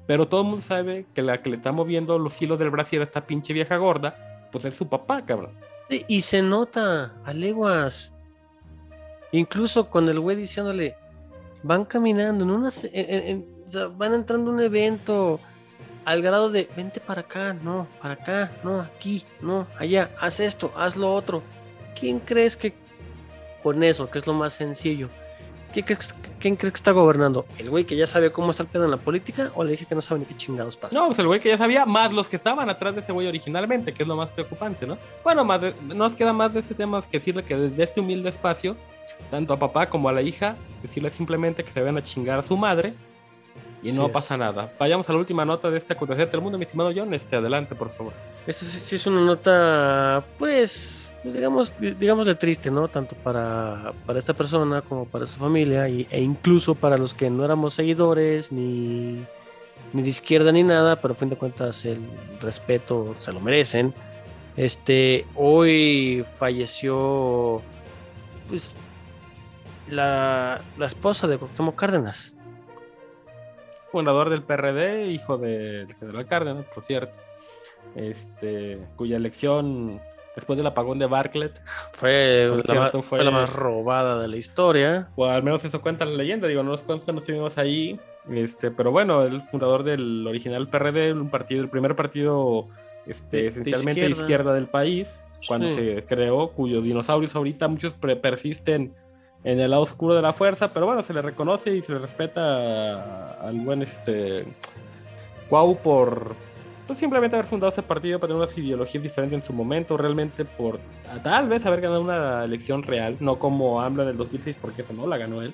[0.06, 3.02] Pero todo el mundo sabe que la que le está moviendo los hilos del brasil
[3.02, 5.52] a esta pinche vieja gorda, pues es su papá, cabrón.
[5.90, 8.14] Sí, y se nota a leguas.
[9.32, 10.96] Incluso con el güey diciéndole,
[11.64, 12.88] van caminando en unas.
[13.98, 15.40] van entrando a un evento
[16.06, 20.74] al grado de, vente para acá, no, para acá, no, aquí, no, allá, haz esto,
[20.76, 21.42] haz lo otro.
[21.98, 22.74] ¿Quién crees que
[23.62, 25.10] con eso, que es lo más sencillo,
[25.74, 27.46] ¿Quién crees, que está gobernando?
[27.58, 29.86] ¿El güey que ya sabe cómo está el pedo en la política o le dije
[29.86, 30.98] que no sabe ni qué chingados pasa?
[30.98, 33.28] No, pues el güey que ya sabía, más los que estaban atrás de ese güey
[33.28, 34.98] originalmente, que es lo más preocupante, ¿no?
[35.24, 38.76] Bueno, más nos queda más de ese tema que decirle que desde este humilde espacio,
[39.32, 42.44] tanto a papá como a la hija, decirle simplemente que se vayan a chingar a
[42.44, 42.94] su madre
[43.84, 44.72] y no pasa nada.
[44.80, 47.14] Vayamos a la última nota de este acontecer del mundo, mi estimado John.
[47.14, 48.14] Este, adelante, por favor.
[48.48, 52.90] Esta sí es una nota, pues, pues digamos, digamos de triste, ¿no?
[52.90, 57.46] Tanto para, para esta persona como para su familia e incluso para los que no
[57.46, 59.26] éramos seguidores ni,
[59.94, 62.02] ni de izquierda ni nada, pero a fin de cuentas el
[62.42, 63.94] respeto se lo merecen.
[64.58, 67.62] Este, hoy falleció
[68.50, 68.76] pues
[69.90, 72.34] la, la esposa de Cuauhtémoc Cárdenas.
[73.94, 77.14] Fundador del PRD, hijo del general Cárdenas, por cierto.
[77.96, 80.02] Este, cuya elección
[80.36, 81.62] después del apagón de Bartlett.
[81.92, 85.10] Fue, la, cierto, ma- fue fue- la más robada de la historia.
[85.16, 88.00] O al menos eso cuenta la leyenda, digo, no nos consta, no estuvimos ahí.
[88.32, 92.68] Este, pero bueno, el fundador del original PRD, un partido, el primer partido
[93.06, 94.22] este, De- esencialmente de izquierda.
[94.24, 94.54] izquierda.
[94.54, 95.76] del país, cuando Sí.
[95.76, 98.94] se creó, cuyos dinosaurios ahorita muchos pre- persisten
[99.44, 102.00] en el lado oscuro de la fuerza, pero bueno, se le reconoce y se le
[102.00, 104.46] respeta al buen este
[105.50, 106.34] Cuau por
[106.88, 110.46] pues, simplemente haber fundado ese partido para tener unas ideologías diferentes en su momento, realmente
[110.46, 110.80] por
[111.24, 114.94] tal vez haber ganado una elección real, no como AMLO en el 2006, porque eso
[114.94, 115.54] no la ganó él,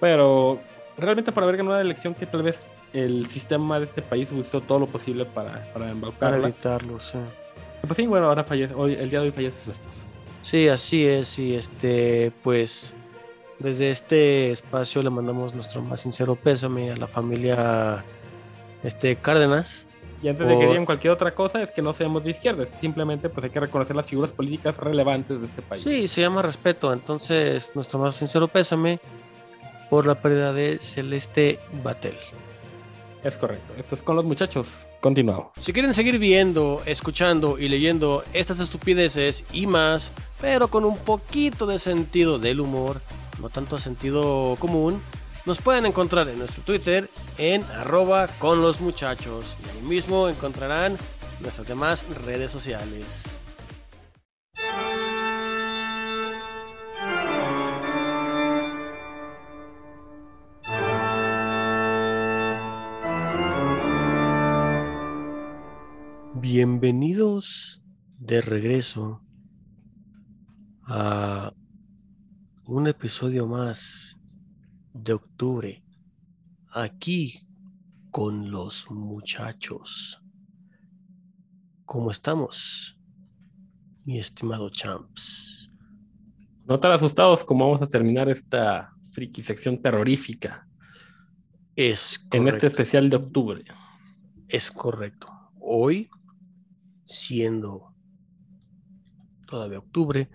[0.00, 0.58] pero
[0.98, 2.60] realmente por haber ganado una elección que tal vez
[2.92, 6.48] el sistema de este país hizo todo lo posible para, para Para embaucarla.
[6.48, 7.18] evitarlo, sí.
[7.86, 10.00] Pues sí, bueno, ahora fallece, hoy, el día de hoy fallece su esposa.
[10.42, 11.38] Sí, así es.
[11.38, 12.94] Y este, pues,
[13.58, 18.04] desde este espacio le mandamos nuestro más sincero pésame a la familia
[18.82, 19.86] este, Cárdenas.
[20.24, 23.28] Y antes de que digan cualquier otra cosa, es que no seamos de izquierda, simplemente
[23.28, 25.82] pues hay que reconocer las figuras políticas relevantes de este país.
[25.82, 26.94] Sí, se llama respeto.
[26.94, 29.00] Entonces, nuestro más sincero pésame
[29.90, 32.16] por la pérdida de Celeste Batel.
[33.22, 33.74] Es correcto.
[33.76, 34.86] Esto es con los muchachos.
[35.02, 35.48] Continuamos.
[35.60, 40.10] Si quieren seguir viendo, escuchando y leyendo estas estupideces y más,
[40.40, 43.02] pero con un poquito de sentido del humor,
[43.42, 45.02] no tanto sentido común,
[45.46, 49.56] nos pueden encontrar en nuestro Twitter en arroba con los muchachos.
[49.64, 50.96] Y ahí mismo encontrarán
[51.40, 53.24] nuestras demás redes sociales.
[66.34, 67.82] Bienvenidos
[68.18, 69.22] de regreso
[70.86, 71.52] a
[72.66, 74.20] un episodio más
[74.94, 75.84] de octubre
[76.70, 77.34] aquí
[78.10, 80.22] con los muchachos.
[81.84, 82.96] ¿Cómo estamos,
[84.04, 85.68] mi estimado Champs?
[86.64, 90.66] No tan asustados como vamos a terminar esta friki sección terrorífica
[91.76, 93.64] Es en este especial de octubre.
[94.48, 95.28] Es correcto.
[95.60, 96.08] Hoy,
[97.04, 97.92] siendo
[99.46, 100.30] todavía octubre,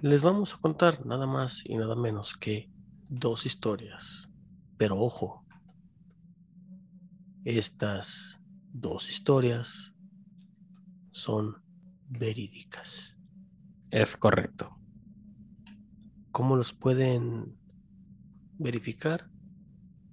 [0.00, 2.70] les vamos a contar nada más y nada menos que
[3.08, 4.28] dos historias.
[4.76, 5.44] Pero ojo,
[7.44, 8.40] estas
[8.72, 9.94] dos historias
[11.10, 11.62] son
[12.08, 13.16] verídicas.
[13.90, 14.76] Es correcto.
[16.30, 17.56] ¿Cómo los pueden
[18.58, 19.28] verificar?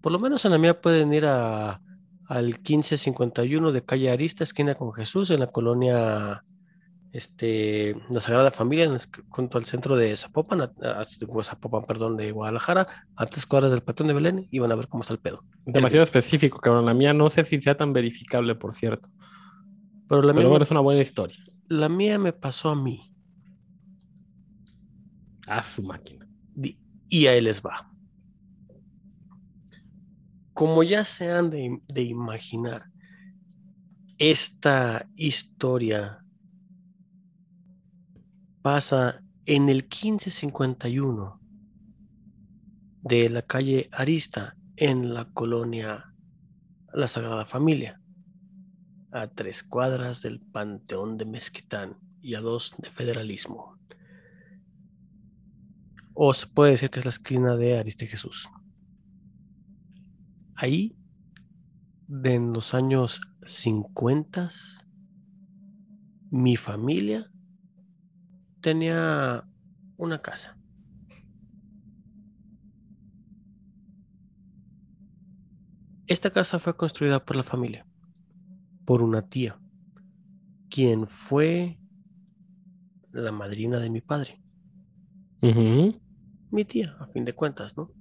[0.01, 1.81] Por lo menos en la mía pueden ir a,
[2.27, 6.43] al 1551 de calle Arista, esquina con Jesús, en la colonia
[7.15, 8.99] este, La Sagrada Familia, en el-
[9.29, 13.83] junto al centro de Zapopan, a- a- Zapopan, perdón, de Guadalajara, a tres cuadras del
[13.83, 15.43] Patón de Belén, y van a ver cómo está el pedo.
[15.65, 16.85] Demasiado específico, cabrón.
[16.85, 19.07] La mía no sé si sea tan verificable, por cierto.
[20.09, 21.37] Pero la, Pero mía, es una buena historia.
[21.69, 23.11] la mía me pasó a mí,
[25.47, 26.27] A su máquina.
[27.07, 27.87] Y ahí les va.
[30.53, 32.85] Como ya se han de, de imaginar,
[34.17, 36.24] esta historia
[38.65, 41.39] pasa en el 1551
[43.03, 46.15] de la calle Arista en la colonia
[46.91, 48.01] La Sagrada Familia,
[49.11, 53.77] a tres cuadras del Panteón de Mezquitán y a dos de Federalismo.
[56.15, 58.49] O se puede decir que es la esquina de Ariste Jesús.
[60.55, 60.97] Ahí,
[62.09, 64.49] en los años 50,
[66.31, 67.29] mi familia
[68.65, 69.47] tenía
[69.95, 70.57] una casa.
[76.07, 77.85] Esta casa fue construida por la familia,
[78.83, 79.59] por una tía,
[80.67, 81.77] quien fue
[83.11, 84.41] la madrina de mi padre
[86.49, 87.91] mi tía, a fin de cuentas, ¿no?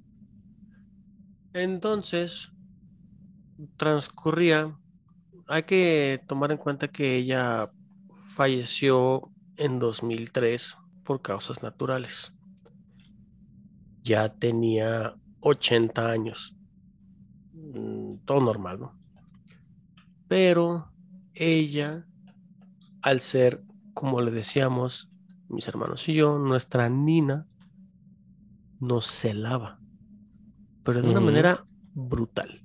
[1.52, 2.50] Entonces,
[3.76, 4.74] transcurría,
[5.46, 7.70] hay que tomar en cuenta que ella
[8.34, 12.32] falleció en 2003 por causas naturales.
[14.02, 16.54] Ya tenía 80 años,
[17.74, 18.98] Mm, todo normal, ¿no?
[20.28, 20.92] Pero
[21.34, 22.06] ella,
[23.02, 23.64] al ser,
[23.94, 25.10] como le decíamos,
[25.48, 27.46] mis hermanos y yo, nuestra Nina,
[28.80, 29.80] nos celaba,
[30.82, 31.64] pero de una manera
[31.94, 32.62] brutal.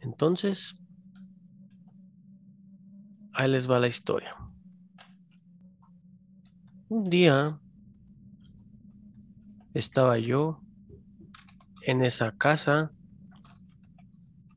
[0.00, 0.76] Entonces,
[3.38, 4.34] ahí les va la historia.
[6.88, 7.60] Un día
[9.74, 10.60] estaba yo
[11.82, 12.90] en esa casa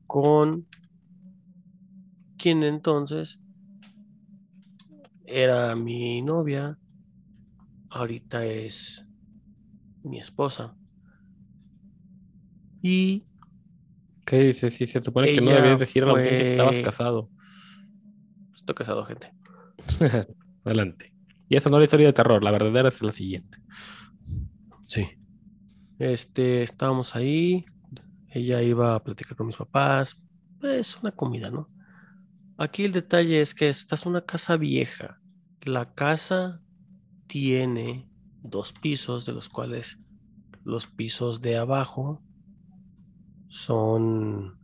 [0.08, 0.66] con
[2.36, 3.40] quien entonces
[5.26, 6.76] era mi novia,
[7.88, 9.06] ahorita es
[10.02, 10.76] mi esposa.
[12.82, 13.26] Y
[14.26, 14.74] ¿Qué dices?
[14.74, 17.31] Si se supone que no debías decir a la audiencia que estabas casado.
[18.62, 19.34] Estoy casado, gente.
[20.64, 21.12] Adelante.
[21.48, 23.58] Y esa no es la historia de terror, la verdadera es la siguiente.
[24.86, 25.08] Sí.
[25.98, 27.66] Este, estábamos ahí,
[28.30, 30.16] ella iba a platicar con mis papás,
[30.60, 31.68] pues una comida, ¿no?
[32.56, 35.20] Aquí el detalle es que esta es una casa vieja.
[35.62, 36.60] La casa
[37.26, 38.08] tiene
[38.42, 39.98] dos pisos, de los cuales
[40.64, 42.22] los pisos de abajo
[43.48, 44.58] son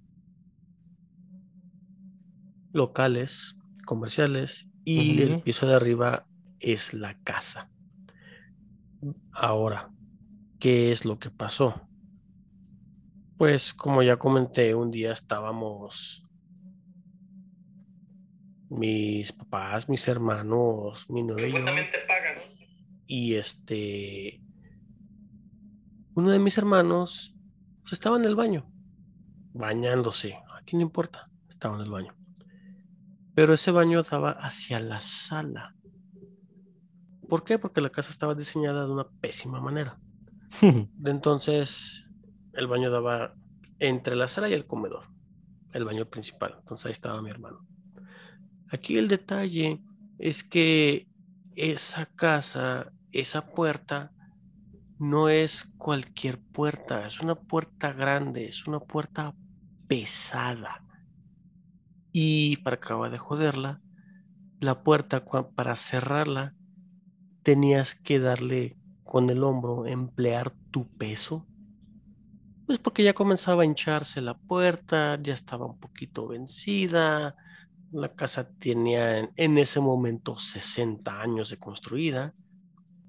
[2.72, 3.58] locales,
[3.88, 6.27] comerciales, y el piso de arriba
[6.61, 7.70] es la casa.
[9.33, 9.90] Ahora,
[10.59, 11.88] ¿qué es lo que pasó?
[13.38, 16.27] Pues como ya comenté, un día estábamos
[18.68, 21.46] mis papás, mis hermanos, mi novio
[23.07, 24.42] y este
[26.14, 27.35] uno de mis hermanos
[27.81, 28.70] pues, estaba en el baño,
[29.55, 32.17] bañándose, aquí no importa, estaba en el baño.
[33.38, 35.77] Pero ese baño daba hacia la sala.
[37.29, 37.57] ¿Por qué?
[37.61, 39.96] Porque la casa estaba diseñada de una pésima manera.
[41.05, 42.05] Entonces,
[42.55, 43.37] el baño daba
[43.79, 45.05] entre la sala y el comedor,
[45.72, 46.57] el baño principal.
[46.59, 47.64] Entonces ahí estaba mi hermano.
[48.72, 49.85] Aquí el detalle
[50.18, 51.07] es que
[51.55, 54.11] esa casa, esa puerta,
[54.98, 59.33] no es cualquier puerta, es una puerta grande, es una puerta
[59.87, 60.88] pesada.
[62.20, 63.81] Y para acabar de joderla,
[64.59, 66.57] la puerta para cerrarla
[67.44, 71.46] tenías que darle con el hombro, emplear tu peso.
[72.66, 77.37] Pues porque ya comenzaba a hincharse la puerta, ya estaba un poquito vencida,
[77.92, 82.35] la casa tenía en, en ese momento 60 años de construida,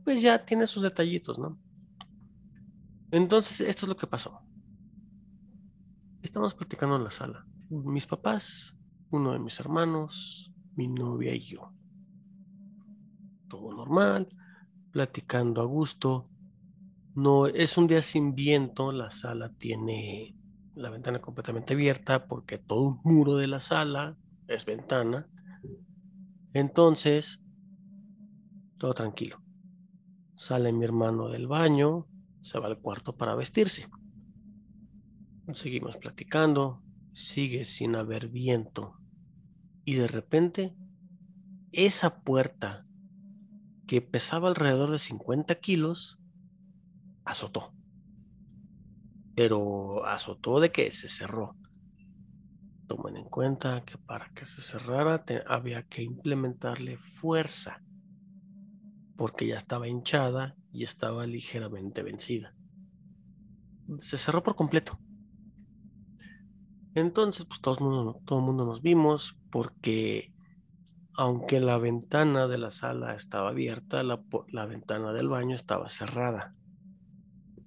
[0.04, 1.58] pues ya tiene sus detallitos, ¿no?
[3.10, 4.40] Entonces, esto es lo que pasó.
[6.22, 7.44] Estamos platicando en la sala.
[7.72, 8.76] Mis papás,
[9.12, 11.74] uno de mis hermanos, mi novia y yo.
[13.48, 14.30] Todo normal,
[14.92, 16.30] platicando a gusto.
[17.16, 20.36] No, es un día sin viento, la sala tiene
[20.76, 24.18] la ventana completamente abierta porque todo un muro de la sala
[24.48, 25.28] es ventana.
[26.54, 27.44] Entonces,
[28.78, 29.42] todo tranquilo.
[30.36, 32.08] Sale mi hermano del baño,
[32.42, 33.90] se va al cuarto para vestirse.
[35.54, 38.99] Seguimos platicando, sigue sin haber viento.
[39.90, 40.76] Y de repente,
[41.72, 42.86] esa puerta
[43.88, 46.20] que pesaba alrededor de 50 kilos,
[47.26, 47.74] azotó.
[49.36, 51.58] Pero azotó de que se cerró.
[52.86, 57.82] Tomen en cuenta que para que se cerrara había que implementarle fuerza,
[59.18, 62.54] porque ya estaba hinchada y estaba ligeramente vencida.
[64.02, 65.00] Se cerró por completo.
[66.94, 70.34] Entonces, pues todo el mundo, todo el mundo nos vimos porque
[71.14, 76.56] aunque la ventana de la sala estaba abierta, la, la ventana del baño estaba cerrada.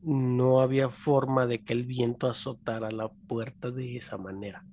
[0.02, 4.64] No había forma de que el viento azotara la puerta de esa manera.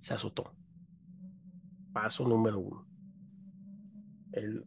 [0.00, 0.52] Se azotó.
[1.92, 2.86] Paso número uno.
[4.32, 4.66] El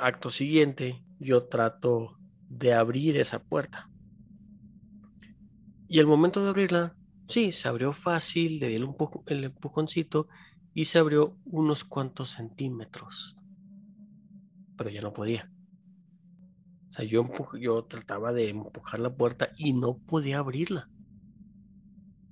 [0.00, 3.88] acto siguiente, yo trato de abrir esa puerta.
[5.86, 6.96] Y el momento de abrirla,
[7.32, 10.28] sí, se abrió fácil, le di el, empu- el empujoncito
[10.74, 13.38] y se abrió unos cuantos centímetros.
[14.76, 15.50] Pero ya no podía.
[16.90, 20.88] O sea, yo, yo trataba de empujar la puerta y no podía abrirla.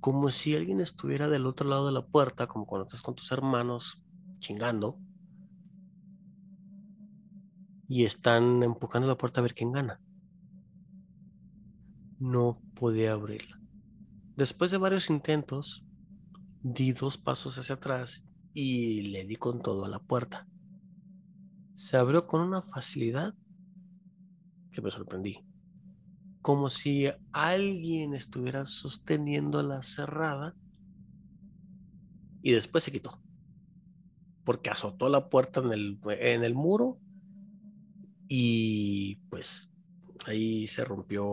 [0.01, 3.31] Como si alguien estuviera del otro lado de la puerta, como cuando estás con tus
[3.31, 4.03] hermanos
[4.39, 4.99] chingando.
[7.87, 10.01] Y están empujando la puerta a ver quién gana.
[12.19, 13.60] No podía abrirla.
[14.41, 15.85] Después de varios intentos,
[16.63, 18.25] di dos pasos hacia atrás
[18.55, 20.47] y le di con todo a la puerta.
[21.73, 23.35] Se abrió con una facilidad
[24.71, 25.45] que me sorprendí.
[26.41, 30.55] Como si alguien estuviera sosteniendo la cerrada
[32.41, 33.21] y después se quitó.
[34.43, 36.99] Porque azotó la puerta en el, en el muro
[38.27, 39.70] y pues
[40.25, 41.25] ahí se rompió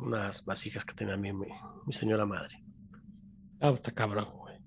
[0.00, 1.48] unas vasijas que tenía mi, mi,
[1.86, 2.62] mi señora madre.
[3.60, 4.58] Ah, está cabrón, güey.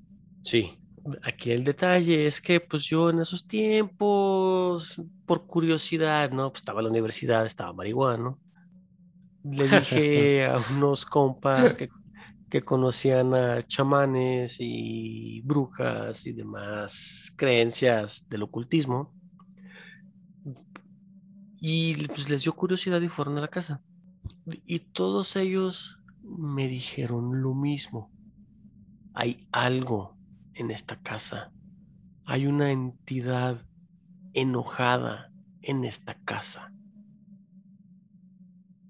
[0.43, 0.77] Sí,
[1.23, 6.51] aquí el detalle es que pues yo en esos tiempos, por curiosidad, ¿no?
[6.51, 8.39] Pues estaba en la universidad, estaba marihuano.
[9.43, 11.89] Le dije a unos compas que,
[12.49, 19.16] que conocían a chamanes y brujas y demás creencias del ocultismo.
[21.59, 23.81] Y pues les dio curiosidad y fueron a la casa.
[24.65, 28.11] Y todos ellos me dijeron lo mismo.
[29.13, 30.17] Hay algo
[30.53, 31.51] en esta casa.
[32.25, 33.65] Hay una entidad
[34.33, 35.31] enojada
[35.61, 36.71] en esta casa.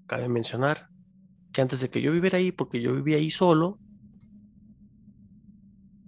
[0.06, 0.88] Cabe mencionar
[1.52, 3.78] que antes de que yo viviera ahí, porque yo vivía ahí solo,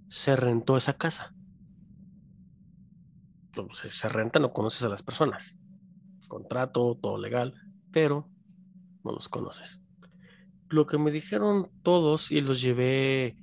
[0.07, 1.35] se rentó esa casa.
[3.47, 5.60] Entonces, se renta, no conoces a las personas.
[6.31, 7.55] Contrato, todo legal,
[7.91, 8.31] pero
[9.05, 9.81] no los conoces.
[10.69, 13.37] Lo que me dijeron todos y los llevé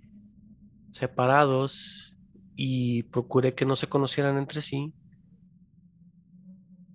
[0.92, 2.16] separados
[2.56, 4.94] y procuré que no se conocieran entre sí,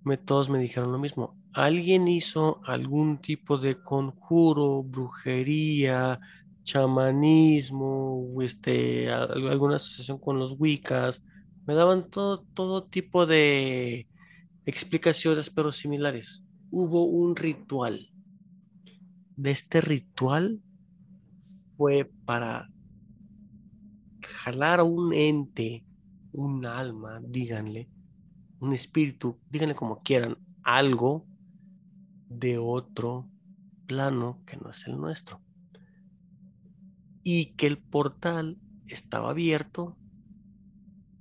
[0.02, 1.36] me, todos me dijeron lo mismo.
[1.52, 6.18] Alguien hizo algún tipo de conjuro, brujería,
[6.62, 11.22] chamanismo, este, alguna asociación con los Wiccas.
[11.66, 14.08] Me daban todo, todo tipo de
[14.66, 16.44] explicaciones, pero similares.
[16.70, 18.08] Hubo un ritual.
[19.36, 20.62] De este ritual
[21.76, 22.68] fue para
[24.22, 25.84] jalar a un ente,
[26.32, 27.88] un alma, díganle,
[28.60, 31.26] un espíritu, díganle como quieran, algo
[32.28, 33.28] de otro
[33.86, 35.40] plano que no es el nuestro.
[37.22, 39.96] Y que el portal estaba abierto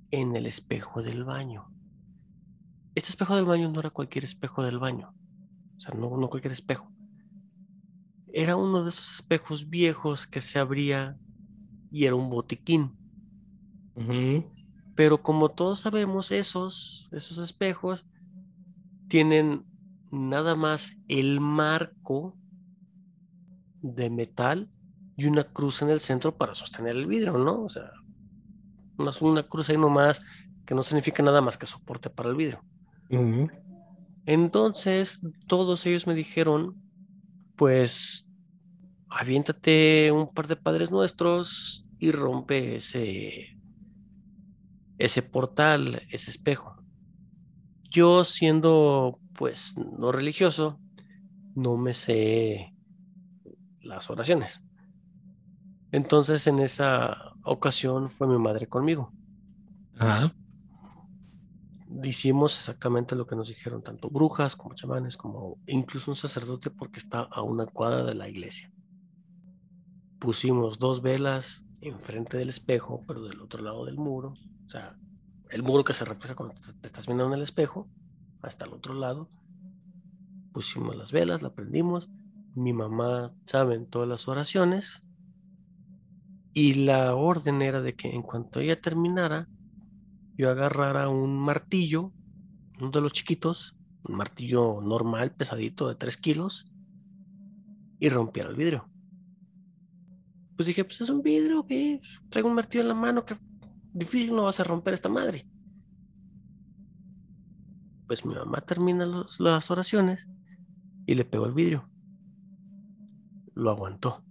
[0.10, 1.71] en el espejo del baño.
[2.94, 5.14] Este espejo del baño no era cualquier espejo del baño.
[5.78, 6.92] O sea, no, no cualquier espejo.
[8.34, 11.18] Era uno de esos espejos viejos que se abría
[11.92, 12.98] y era un botiquín.
[14.96, 18.06] Pero como todos sabemos, esos, esos espejos
[19.08, 19.66] tienen
[20.12, 22.38] nada más el marco
[23.82, 24.70] de metal
[25.18, 27.64] y una cruz en el centro para sostener el vidrio, ¿no?
[27.64, 27.92] O sea,
[28.98, 30.22] una, una cruz ahí nomás
[30.66, 32.64] que no significa nada más que soporte para el vidrio.
[34.26, 36.76] Entonces, todos ellos me dijeron,
[37.56, 38.30] pues,
[39.10, 43.58] aviéntate un par de padres nuestros y rompe ese,
[44.98, 46.76] ese portal, ese espejo.
[47.90, 50.80] Yo siendo pues no religioso,
[51.56, 52.74] no me sé
[53.82, 54.62] las oraciones.
[55.92, 59.12] Entonces en esa ocasión fue mi madre conmigo.
[62.04, 67.00] Hicimos exactamente lo que nos dijeron tanto brujas como chamanes, como incluso un sacerdote porque
[67.00, 68.72] está a una cuadra de la iglesia.
[70.20, 74.34] Pusimos dos velas enfrente del espejo, pero del otro lado del muro,
[74.66, 74.96] o sea,
[75.50, 77.90] el muro que se refleja cuando te estás viendo en el espejo,
[78.42, 79.30] hasta el otro lado.
[80.54, 82.10] Pusimos las velas, la prendimos.
[82.56, 85.00] Mi mamá sabe en todas las oraciones.
[86.54, 89.48] Y la orden era de que en cuanto ella terminara,
[90.38, 92.12] yo agarrara un martillo,
[92.80, 96.66] uno de los chiquitos, un martillo normal, pesadito de 3 kilos,
[98.00, 98.90] y rompiera el vidrio.
[100.56, 103.38] Pues dije, pues es un vidrio, que traigo un martillo en la mano, que
[103.94, 105.48] difícil no vas a romper esta madre.
[108.08, 109.06] Pues mi mamá termina
[109.40, 110.28] las oraciones
[111.06, 111.90] y le pegó el vidrio.
[113.54, 114.24] Lo aguantó.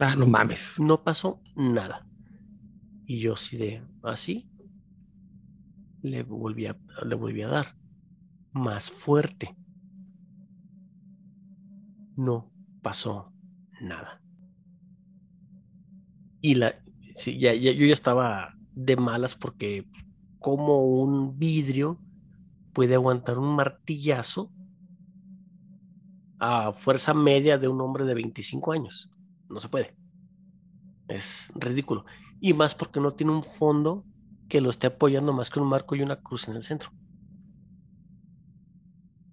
[0.00, 0.78] Ah, no mames.
[0.80, 2.07] No pasó nada.
[3.08, 4.46] Y yo sí de así
[6.02, 7.74] le volví a, le volví a dar.
[8.52, 9.56] Más fuerte.
[12.16, 12.52] No
[12.82, 13.32] pasó
[13.80, 14.20] nada.
[16.42, 16.74] Y la,
[17.14, 19.86] sí, ya, yo ya estaba de malas porque
[20.38, 21.98] como un vidrio
[22.74, 24.52] puede aguantar un martillazo
[26.38, 29.10] a fuerza media de un hombre de 25 años.
[29.48, 29.96] No se puede.
[31.08, 32.04] Es ridículo.
[32.40, 34.04] Y más porque no tiene un fondo
[34.48, 36.90] que lo esté apoyando más que un marco y una cruz en el centro.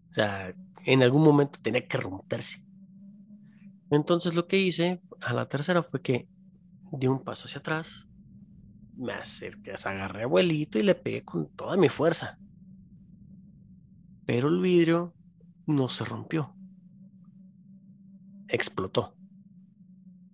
[0.09, 0.53] O sea,
[0.85, 2.63] en algún momento tenía que romperse.
[3.91, 6.27] Entonces lo que hice a la tercera fue que
[6.91, 8.07] di un paso hacia atrás,
[8.97, 12.39] me acerqué, agarré a abuelito y le pegué con toda mi fuerza.
[14.25, 15.13] Pero el vidrio
[15.67, 16.55] no se rompió.
[18.47, 19.15] Explotó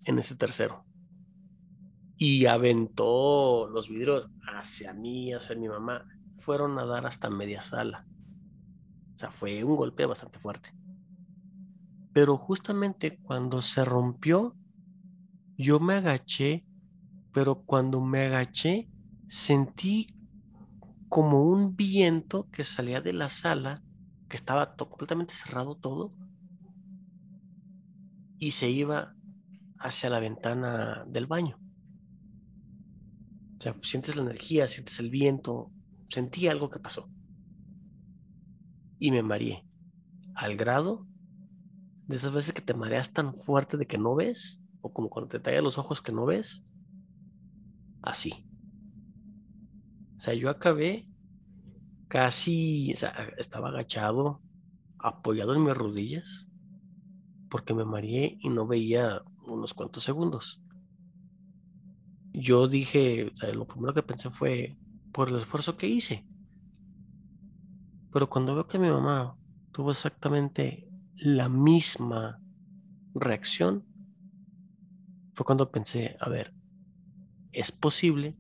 [0.04, 0.86] en ese tercero.
[2.24, 6.06] Y aventó los vidrios hacia mí, hacia mi mamá.
[6.30, 8.06] Fueron a dar hasta media sala.
[9.16, 10.72] O sea, fue un golpe bastante fuerte.
[12.14, 14.56] Pero justamente cuando se rompió,
[15.58, 16.64] yo me agaché,
[17.34, 18.88] pero cuando me agaché
[19.28, 20.16] sentí
[21.10, 23.82] como un viento que salía de la sala,
[24.30, 26.14] que estaba completamente cerrado todo,
[28.38, 29.16] y se iba
[29.80, 31.61] hacia la ventana del baño.
[33.62, 35.70] O sea, sientes la energía, sientes el viento,
[36.10, 37.08] sentí algo que pasó.
[38.98, 39.64] Y me mareé.
[40.34, 41.06] Al grado
[42.08, 45.30] de esas veces que te mareas tan fuerte de que no ves, o como cuando
[45.30, 46.64] te tallan los ojos que no ves.
[48.02, 48.48] Así.
[50.18, 51.08] O sea, yo acabé
[52.08, 54.42] casi, o sea, estaba agachado,
[54.98, 56.48] apoyado en mis rodillas,
[57.48, 60.61] porque me mareé y no veía unos cuantos segundos.
[62.34, 64.78] Yo dije, lo primero que pensé fue
[65.12, 66.26] por el esfuerzo que hice.
[68.12, 69.38] Pero cuando veo que mi mamá
[69.72, 72.40] tuvo exactamente la misma
[73.14, 73.86] reacción,
[75.34, 76.54] fue cuando pensé, a ver,
[77.52, 78.38] es posible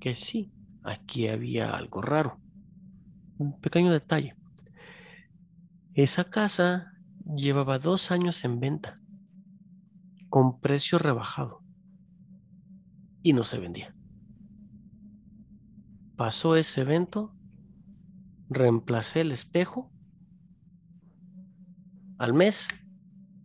[0.00, 0.52] que sí,
[0.82, 2.40] aquí había algo raro.
[3.38, 4.36] Un pequeño detalle.
[5.94, 6.92] Esa casa
[7.36, 9.00] llevaba dos años en venta,
[10.28, 11.61] con precio rebajado,
[13.22, 13.94] y no se vendía.
[16.16, 17.34] Pasó ese evento,
[18.48, 19.90] reemplacé el espejo,
[22.18, 22.68] al mes,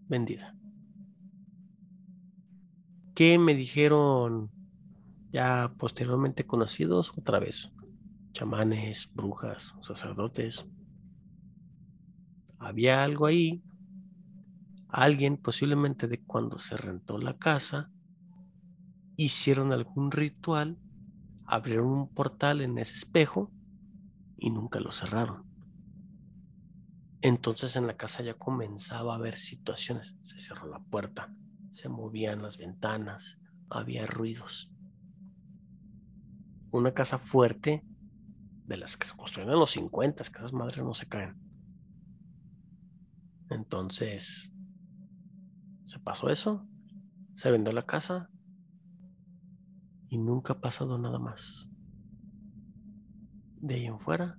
[0.07, 0.55] vendida.
[3.15, 4.51] ¿Qué me dijeron
[5.32, 7.11] ya posteriormente conocidos?
[7.17, 7.73] Otra vez,
[8.34, 10.67] chamanes, brujas, sacerdotes.
[12.59, 13.63] Había algo ahí.
[14.89, 17.89] Alguien, posiblemente de cuando se rentó la casa,
[19.18, 20.78] hicieron algún ritual,
[21.45, 23.51] abrieron un portal en ese espejo
[24.38, 25.43] y nunca lo cerraron.
[27.22, 30.15] Entonces en la casa ya comenzaba a haber situaciones.
[30.22, 31.34] Se cerró la puerta,
[31.72, 33.39] se movían las ventanas,
[33.70, 34.72] había ruidos.
[36.70, 37.84] Una casa fuerte,
[38.65, 41.38] de las que se construyeron en los 50, que esas madres no se caen.
[43.49, 44.53] Entonces,
[45.86, 46.68] se pasó eso,
[47.34, 48.30] se vendió la casa
[50.10, 51.70] y nunca ha pasado nada más.
[53.60, 54.38] De ahí en fuera,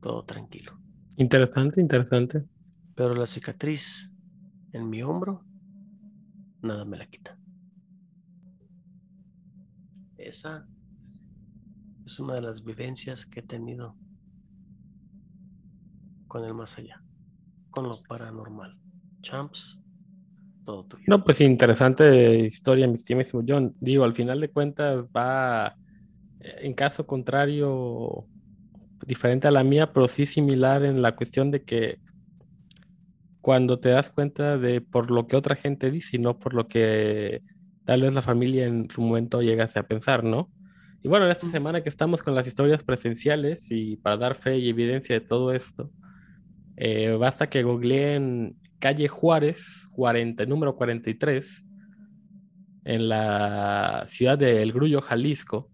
[0.00, 0.78] todo tranquilo.
[1.16, 2.46] Interesante, interesante.
[2.94, 4.10] Pero la cicatriz
[4.72, 5.44] en mi hombro
[6.62, 7.38] nada me la quita.
[10.16, 10.66] Esa
[12.04, 13.96] es una de las vivencias que he tenido
[16.26, 17.02] con el más allá,
[17.70, 18.78] con lo paranormal.
[19.22, 19.80] Champs,
[20.68, 21.04] todo tuyo.
[21.06, 23.74] No, pues interesante historia, mi estimísimo John.
[23.80, 25.74] Digo, al final de cuentas va,
[26.40, 28.26] eh, en caso contrario,
[29.06, 32.00] diferente a la mía, pero sí similar en la cuestión de que
[33.40, 36.68] cuando te das cuenta de por lo que otra gente dice y no por lo
[36.68, 37.40] que
[37.86, 40.50] tal vez la familia en su momento llegase a pensar, ¿no?
[41.02, 44.58] Y bueno, en esta semana que estamos con las historias presenciales y para dar fe
[44.58, 45.90] y evidencia de todo esto,
[46.76, 51.64] eh, basta que googleen calle Juárez, 40, número 43,
[52.84, 55.70] en la ciudad de El Grullo, Jalisco.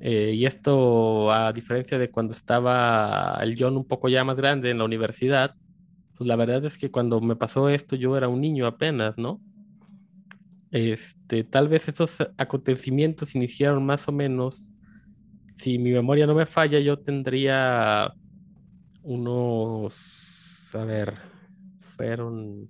[0.00, 4.70] Eh, y esto, a diferencia de cuando estaba el John un poco ya más grande
[4.70, 5.54] en la universidad,
[6.16, 9.40] pues la verdad es que cuando me pasó esto yo era un niño apenas, ¿no?
[10.70, 14.72] Este, tal vez esos acontecimientos iniciaron más o menos,
[15.56, 18.12] si mi memoria no me falla, yo tendría
[19.02, 20.33] unos,
[20.80, 21.18] a ver,
[21.80, 22.68] fueron,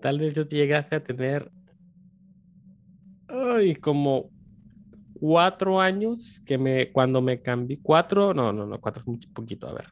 [0.00, 1.50] tal vez yo llegase a tener,
[3.28, 4.30] ay, como
[5.14, 9.68] cuatro años que me, cuando me cambié, cuatro, no, no, no, cuatro es muy poquito,
[9.68, 9.86] a ver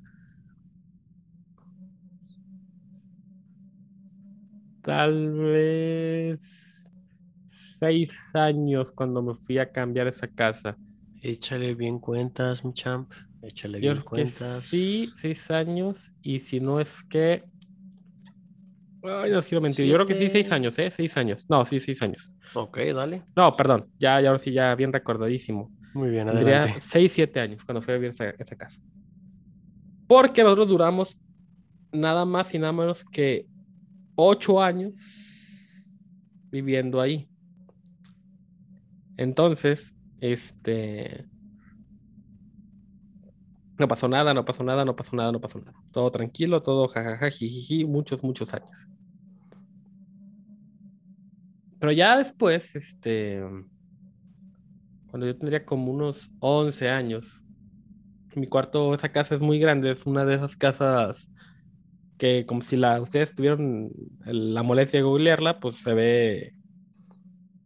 [4.83, 6.41] tal vez
[7.79, 10.79] seis años cuando me fui a cambiar esa casa.
[11.23, 13.11] Échale bien cuentas, mi champ.
[13.43, 14.65] Échale bien Yo creo que cuentas.
[14.65, 16.13] sí, seis años.
[16.23, 17.45] Y si no es que.
[19.03, 19.87] Ay, no quiero mentir.
[19.87, 20.55] Yo creo que sí, seis Siete.
[20.55, 20.91] años, ¿eh?
[20.91, 21.47] Seis años.
[21.49, 22.35] No, sí, seis años.
[22.55, 23.25] Ok, dale.
[23.35, 23.87] No, perdón.
[23.99, 25.71] Ya, ya ahora sí, ya bien recordadísimo.
[25.95, 26.83] Muy bien, Tendría adelante.
[26.87, 28.81] 6, 7 años cuando fui a vivir esa, esa casa.
[30.07, 31.19] Porque nosotros duramos
[31.93, 33.47] nada más y nada menos que
[34.15, 34.93] 8 años
[36.51, 37.29] viviendo ahí.
[39.17, 41.27] Entonces, este...
[43.81, 45.73] No pasó nada, no pasó nada, no pasó nada, no pasó nada.
[45.91, 48.87] Todo tranquilo, todo jajaja, jijiji, muchos, muchos años.
[51.79, 53.43] Pero ya después, este
[55.11, 57.43] cuando yo tendría como unos 11 años.
[58.35, 61.31] Mi cuarto, esa casa es muy grande, es una de esas casas
[62.19, 63.91] que como si la, ustedes tuvieron
[64.27, 66.53] la molestia de googlearla, pues se ve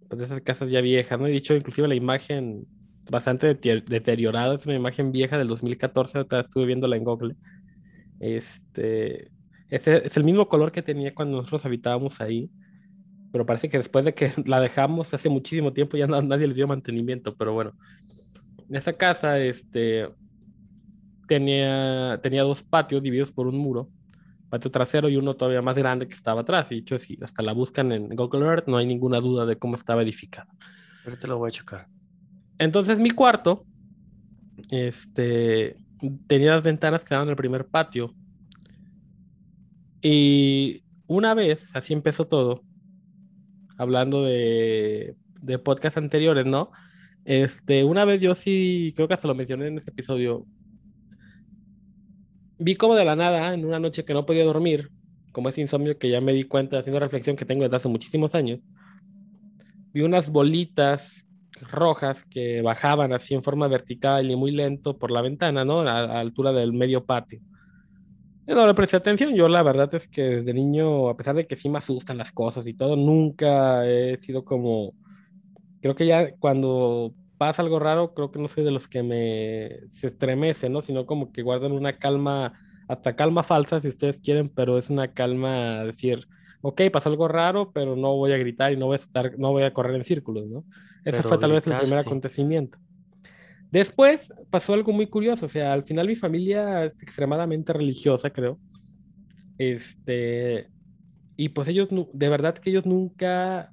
[0.08, 1.26] pues de esas casas ya viejas, ¿no?
[1.26, 2.68] He dicho, inclusive la imagen
[3.10, 7.36] bastante dete- deteriorada, es una imagen vieja del 2014, ahorita estuve viéndola en Google.
[8.20, 9.30] Este,
[9.68, 9.86] Es,
[10.16, 12.50] el mismo color que tenía cuando nosotros habitábamos ahí.
[13.32, 16.54] Pero parece que después de que la dejamos hace muchísimo tiempo ya no- nadie le
[16.54, 17.36] dio mantenimiento.
[17.36, 17.72] Pero bueno,
[18.70, 20.08] esa casa este,
[21.28, 23.90] tenía, tenía dos patios divididos por un muro.
[24.50, 26.70] Patio trasero y uno todavía más grande que estaba atrás.
[26.70, 29.58] Y de hecho, si hasta la buscan en Google Earth, no hay ninguna duda de
[29.58, 30.48] cómo estaba edificado.
[31.04, 31.88] Ahorita lo voy a checar.
[32.58, 33.64] Entonces mi cuarto,
[34.70, 35.76] este,
[36.26, 38.14] tenía las ventanas que daban al primer patio.
[40.02, 42.62] Y una vez, así empezó todo,
[43.78, 46.70] hablando de, de podcasts anteriores, ¿no?
[47.24, 50.46] Este, una vez yo sí, creo que hasta lo mencioné en ese episodio,
[52.58, 54.90] vi como de la nada, en una noche que no podía dormir,
[55.32, 58.34] como ese insomnio que ya me di cuenta haciendo reflexión que tengo desde hace muchísimos
[58.34, 58.60] años,
[59.92, 61.23] vi unas bolitas
[61.60, 65.80] rojas que bajaban así en forma vertical y muy lento por la ventana, ¿no?
[65.80, 67.40] A, a altura del medio patio.
[68.46, 71.46] Yo no le presté atención, yo la verdad es que desde niño, a pesar de
[71.46, 74.92] que sí me asustan las cosas y todo, nunca he sido como,
[75.80, 79.88] creo que ya cuando pasa algo raro, creo que no soy de los que me
[79.90, 80.82] se estremece, ¿no?
[80.82, 82.52] Sino como que guardan una calma,
[82.86, 86.26] hasta calma falsa si ustedes quieren, pero es una calma, decir,
[86.66, 89.52] ok, pasó algo raro, pero no voy a gritar y no voy a estar, no
[89.52, 90.64] voy a correr en círculos, ¿no?
[91.04, 92.78] Ese Pero fue tal vez el primer acontecimiento.
[93.70, 98.58] Después pasó algo muy curioso, o sea, al final mi familia es extremadamente religiosa, creo.
[99.58, 100.70] Este,
[101.36, 103.70] y pues ellos, de verdad que ellos nunca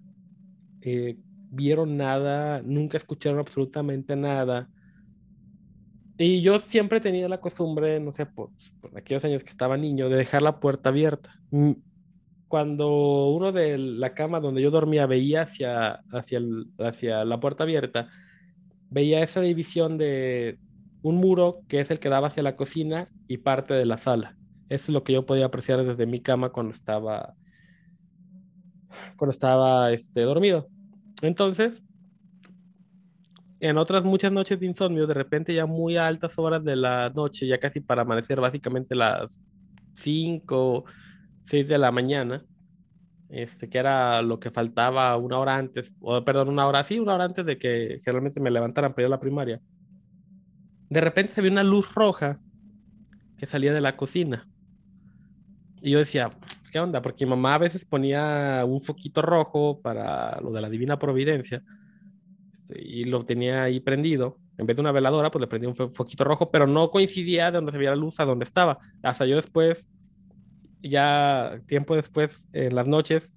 [0.82, 1.16] eh,
[1.50, 4.68] vieron nada, nunca escucharon absolutamente nada.
[6.18, 8.50] Y yo siempre tenía la costumbre, no sé, por,
[8.82, 11.40] por aquellos años que estaba niño, de dejar la puerta abierta.
[12.52, 16.42] Cuando uno de la cama donde yo dormía veía hacia, hacia,
[16.80, 18.10] hacia la puerta abierta,
[18.90, 20.60] veía esa división de
[21.02, 24.36] un muro que es el que daba hacia la cocina y parte de la sala.
[24.68, 27.36] Es lo que yo podía apreciar desde mi cama cuando estaba,
[29.16, 30.68] cuando estaba este, dormido.
[31.22, 31.82] Entonces,
[33.62, 37.48] en otras muchas noches de insomnio, de repente ya muy altas horas de la noche,
[37.48, 39.40] ya casi para amanecer, básicamente las
[39.96, 40.84] 5,
[41.52, 42.46] 6 de la mañana,
[43.30, 47.16] este, que era lo que faltaba una hora antes, o perdón, una hora, sí, una
[47.16, 49.62] hora antes de que generalmente me levantaran para ir a la primaria.
[50.90, 52.40] De repente se vio una luz roja
[53.38, 54.48] que salía de la cocina.
[55.82, 56.30] Y yo decía,
[56.72, 57.02] ¿qué onda?
[57.02, 61.64] Porque mi mamá a veces ponía un foquito rojo para lo de la divina providencia
[62.54, 64.40] este, y lo tenía ahí prendido.
[64.58, 67.46] En vez de una veladora, pues le prendía un fo- foquito rojo, pero no coincidía
[67.52, 68.80] de donde se veía la luz a donde estaba.
[69.02, 69.90] Hasta yo después,
[70.82, 73.32] ya tiempo después, en las noches,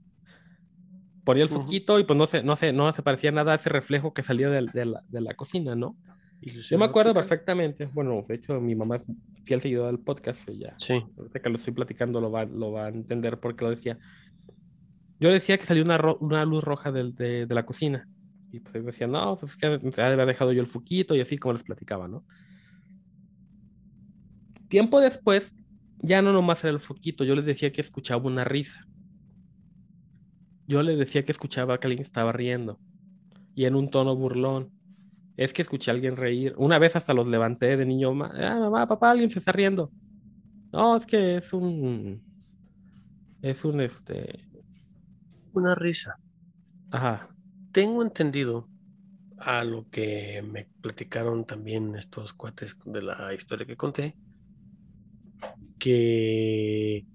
[1.24, 3.70] ponía el foquito y pues no se, no se, no se parecía nada a ese
[3.70, 5.96] reflejo que salía del- de, la, de la cocina, ¿no?
[6.40, 9.02] Yo me acuerdo perfectamente, bueno, de hecho mi mamá es
[9.44, 11.02] fiel seguidora del podcast, ella, Sí.
[11.16, 13.98] ahorita que lo estoy platicando lo va, lo va a entender porque lo decía.
[15.20, 18.06] Yo decía que salió una, ro- una luz roja del- de, de la cocina.
[18.52, 21.20] Y pues decían, no, pues es que ha de haber dejado yo el foquito y
[21.22, 22.24] así como les platicaba, ¿no?
[24.68, 25.52] Tiempo después,
[25.98, 28.80] ya no nomás era el foquito, yo les decía que escuchaba una risa.
[30.66, 32.80] Yo les decía que escuchaba que alguien estaba riendo
[33.54, 34.72] y en un tono burlón.
[35.36, 36.54] Es que escuché a alguien reír.
[36.58, 39.92] Una vez hasta los levanté de niño, "Ma- ah, mamá, papá, alguien se está riendo.
[40.72, 42.24] No, es que es un,
[43.42, 44.48] es un, este,
[45.60, 46.18] Una risa.
[46.90, 47.28] ajá,
[47.72, 48.70] Tengo entendido
[49.38, 54.18] a lo que me platicaron también estos cuates de la historia que conté,
[55.78, 57.06] que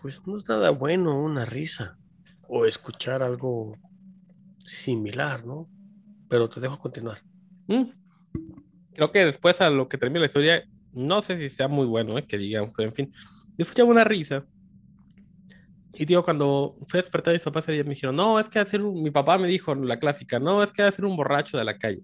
[0.00, 1.98] pues no es nada bueno una risa
[2.48, 3.76] o escuchar algo
[4.64, 5.68] similar, ¿no?
[6.28, 7.18] Pero te dejo continuar.
[7.66, 7.84] Mm.
[8.94, 12.16] Creo que después a lo que termina la historia, no sé si sea muy bueno,
[12.18, 14.44] eh, que digamos, pero en fin, yo escuchaba una risa.
[15.92, 19.10] Y digo, cuando fui a despertar mis papás me dijeron, no, es que hacer mi
[19.10, 22.02] papá me dijo la clásica, no, es que hacer un borracho de la calle.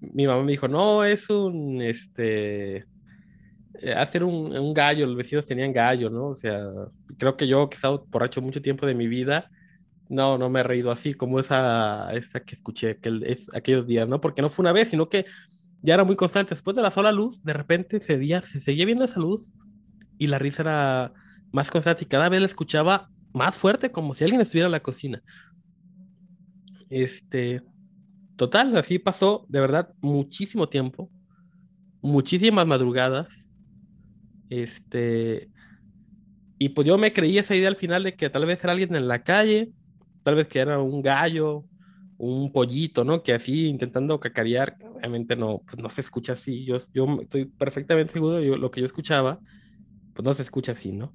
[0.00, 2.86] Mi mamá me dijo, no, es un, este,
[3.96, 6.28] hacer un, un gallo, los vecinos tenían gallo, ¿no?
[6.28, 6.60] O sea,
[7.18, 9.50] creo que yo que he estado borracho mucho tiempo de mi vida,
[10.08, 14.08] no, no me he reído así como esa, esa que escuché aquel, es, aquellos días,
[14.08, 14.20] ¿no?
[14.20, 15.26] Porque no fue una vez, sino que
[15.82, 16.54] ya era muy constante.
[16.54, 19.52] Después de la sola luz, de repente se, día, se seguía viendo esa luz
[20.18, 21.12] y la risa era
[21.52, 24.82] más constante y cada vez la escuchaba más fuerte, como si alguien estuviera en la
[24.82, 25.22] cocina.
[26.88, 27.62] Este,
[28.36, 31.10] total, así pasó de verdad muchísimo tiempo,
[32.00, 33.45] muchísimas madrugadas.
[34.50, 35.50] Este,
[36.58, 38.94] y pues yo me creí esa idea al final de que tal vez era alguien
[38.94, 39.70] en la calle,
[40.22, 41.64] tal vez que era un gallo,
[42.18, 43.22] un pollito, ¿no?
[43.22, 46.64] Que así intentando cacarear, obviamente no, pues no se escucha así.
[46.64, 49.40] Yo, yo estoy perfectamente seguro de lo que yo escuchaba
[50.16, 51.14] pues no se escucha así, ¿no?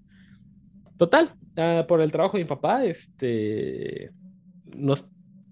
[0.98, 4.12] Total, ah, por el trabajo de mi papá, este,
[4.66, 5.06] nos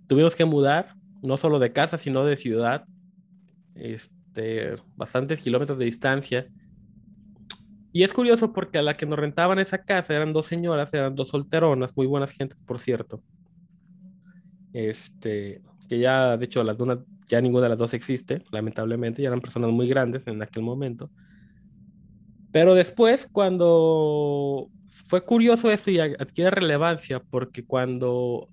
[0.07, 2.85] tuvimos que mudar, no solo de casa, sino de ciudad,
[3.73, 6.47] este, bastantes kilómetros de distancia.
[7.91, 11.15] Y es curioso porque a la que nos rentaban esa casa eran dos señoras, eran
[11.15, 13.23] dos solteronas, muy buenas gentes, por cierto.
[14.73, 19.29] Este, que ya, de hecho, las dos, ya ninguna de las dos existe, lamentablemente, ya
[19.29, 21.09] eran personas muy grandes en aquel momento.
[22.51, 24.69] Pero después, cuando
[25.07, 28.49] fue curioso eso y adquiere relevancia, porque cuando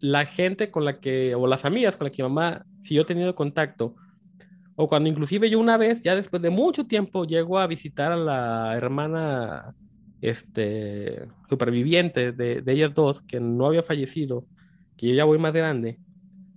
[0.00, 3.34] la gente con la que, o las amigas con las que mi mamá siguió teniendo
[3.34, 3.96] contacto,
[4.80, 8.16] o cuando inclusive yo una vez, ya después de mucho tiempo, llego a visitar a
[8.16, 9.74] la hermana
[10.20, 14.46] este, superviviente de, de ellas dos, que no había fallecido,
[14.96, 15.98] que yo ya voy más grande,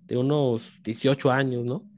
[0.05, 1.89] de unos 18 años, ¿no?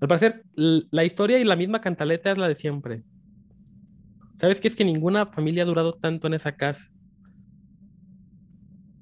[0.00, 3.02] Al parecer, la historia y la misma cantaleta es la de siempre.
[4.38, 6.88] ¿Sabes qué es que ninguna familia ha durado tanto en esa casa?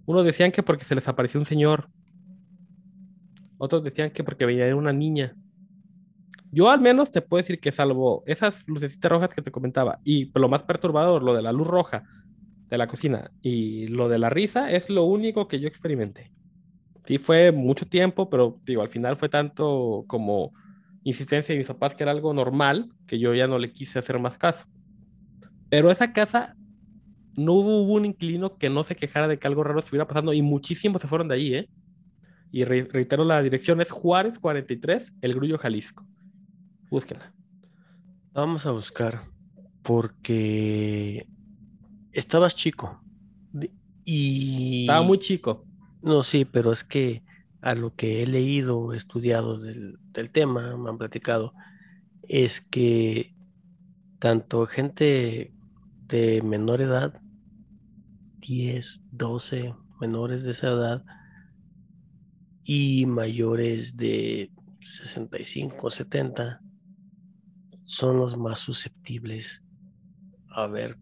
[0.07, 1.91] Unos decían que porque se les apareció un señor.
[3.59, 5.37] Otros decían que porque veía una niña.
[6.51, 10.31] Yo al menos te puedo decir que salvo esas lucecitas rojas que te comentaba y
[10.35, 12.05] lo más perturbador, lo de la luz roja
[12.69, 16.33] de la cocina y lo de la risa, es lo único que yo experimenté.
[17.05, 20.53] Sí fue mucho tiempo, pero digo, al final fue tanto como
[21.05, 24.19] insistencia de mis papás que era algo normal que yo ya no le quise hacer
[24.19, 24.67] más caso.
[25.71, 26.55] Pero esa casa
[27.37, 30.43] no hubo, un inquilino que no se quejara de que algo raro estuviera pasando y
[30.43, 31.69] muchísimos se fueron de ahí, ¿eh?
[32.51, 36.07] Y reitero, la dirección es Juárez 43, El Grullo, Jalisco.
[36.91, 37.33] Búsquenla.
[38.33, 39.23] Vamos a buscar
[39.83, 41.29] porque
[42.13, 43.03] estabas chico
[44.05, 44.83] y...
[44.83, 45.65] Estaba muy chico.
[46.03, 47.23] No, sí, pero es que
[47.61, 51.53] a lo que he leído, estudiado del, del tema, me han platicado,
[52.23, 53.35] es que
[54.19, 55.53] tanto gente
[56.07, 57.21] de menor edad,
[58.41, 61.05] 10, 12 menores de esa edad
[62.65, 66.63] y mayores de 65, 70
[67.89, 69.63] son los más susceptibles
[70.51, 70.99] a ver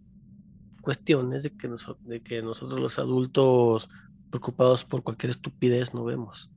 [0.80, 1.68] cuestiones de que,
[2.04, 3.88] de que nosotros los adultos
[4.30, 6.50] preocupados por cualquier estupidez no vemos.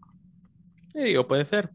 [0.94, 1.72] Sí, digo, puede ser.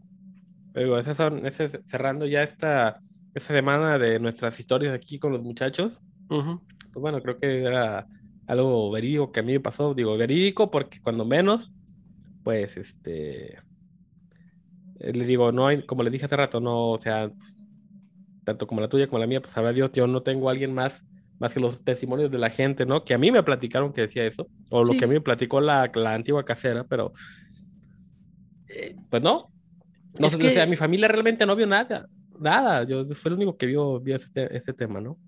[0.73, 1.43] Pero esas son,
[1.85, 3.01] cerrando ya esta,
[3.35, 8.07] esta semana de nuestras historias aquí con los muchachos pues bueno, creo que era
[8.47, 9.95] algo verídico que a mí me pasó.
[9.95, 11.73] Digo, verídico porque cuando menos,
[12.45, 13.55] pues, este,
[15.01, 17.31] eh, le digo, no hay, como le dije hace rato, no, o sea,
[18.45, 20.73] tanto como la tuya como la mía, pues sabrá Dios, yo no tengo a alguien
[20.73, 21.05] más,
[21.39, 23.05] más que los testimonios de la gente, ¿no?
[23.05, 25.61] Que a mí me platicaron que decía eso, o lo que a mí me platicó
[25.61, 27.13] la, la antigua casera, pero,
[28.69, 29.51] eh, pues no.
[30.19, 32.07] No sé, o sea, mi familia realmente no vio nada,
[32.39, 35.19] nada, yo fue el único que vio, vio este, este tema, ¿no?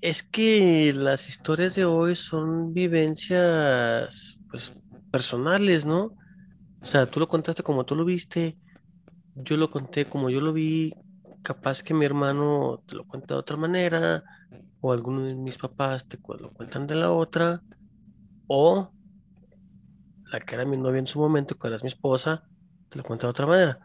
[0.00, 4.72] Es que las historias de hoy son vivencias, pues,
[5.10, 6.14] personales, ¿no?
[6.80, 8.56] O sea, tú lo contaste como tú lo viste,
[9.36, 10.94] yo lo conté como yo lo vi,
[11.42, 14.24] capaz que mi hermano te lo cuenta de otra manera,
[14.80, 17.62] o alguno de mis papás te lo cuentan de la otra,
[18.48, 18.94] o
[20.32, 22.44] la que era mi novia en su momento, que era mi esposa,
[22.88, 23.78] te lo cuenta de otra manera.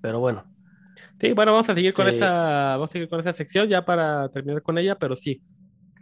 [0.00, 0.46] Pero bueno.
[1.20, 4.28] Sí, bueno, vamos a seguir con esta, vamos a seguir con esta sección ya para
[4.30, 5.42] terminar con ella, pero sí,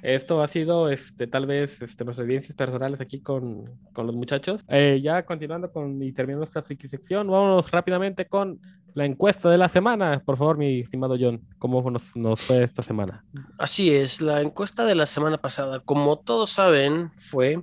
[0.03, 4.65] esto ha sido, este, tal vez, este, nuestras evidencias personales aquí con, con los muchachos.
[4.69, 8.61] Eh, ya continuando con y terminando esta friki vámonos rápidamente con
[8.95, 10.23] la encuesta de la semana.
[10.25, 13.25] Por favor, mi estimado John, ¿cómo nos, fue esta semana?
[13.59, 17.63] Así es, la encuesta de la semana pasada, como todos saben, fue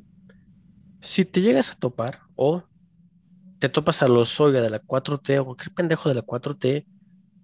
[0.99, 2.63] si te llegas a topar o
[3.59, 6.85] te topas a los Olga de la 4T o cualquier pendejo de la 4T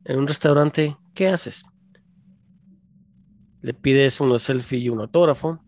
[0.04, 1.64] en un restaurante, ¿qué haces?
[3.62, 5.64] Le pides uno selfie y un autógrafo,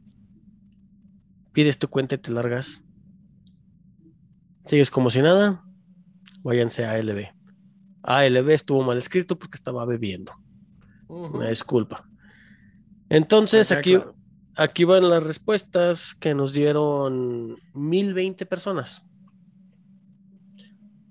[1.52, 2.82] pides tu cuenta y te largas.
[4.66, 5.64] Sigues como si nada,
[6.42, 7.28] váyanse a ALB.
[8.04, 10.34] ALB estuvo mal escrito porque estaba bebiendo.
[11.08, 12.10] Una disculpa.
[13.10, 14.00] Entonces, aquí,
[14.56, 19.04] aquí van las respuestas que nos dieron 1020 personas.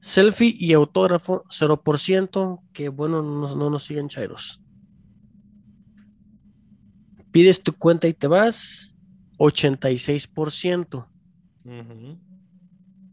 [0.01, 4.62] Selfie y autógrafo 0%, que bueno, no, no nos siguen chairos.
[7.33, 8.95] Pides tu cuenta y te vas,
[9.39, 11.09] 86%.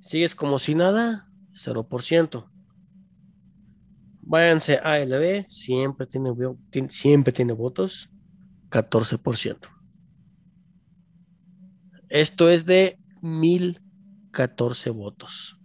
[0.01, 2.49] Sigues como si nada, 0%.
[4.21, 6.31] Váyanse a ALB, siempre tiene,
[6.89, 8.11] siempre tiene votos,
[8.69, 9.69] 14%.
[12.09, 15.57] Esto es de 1014 votos.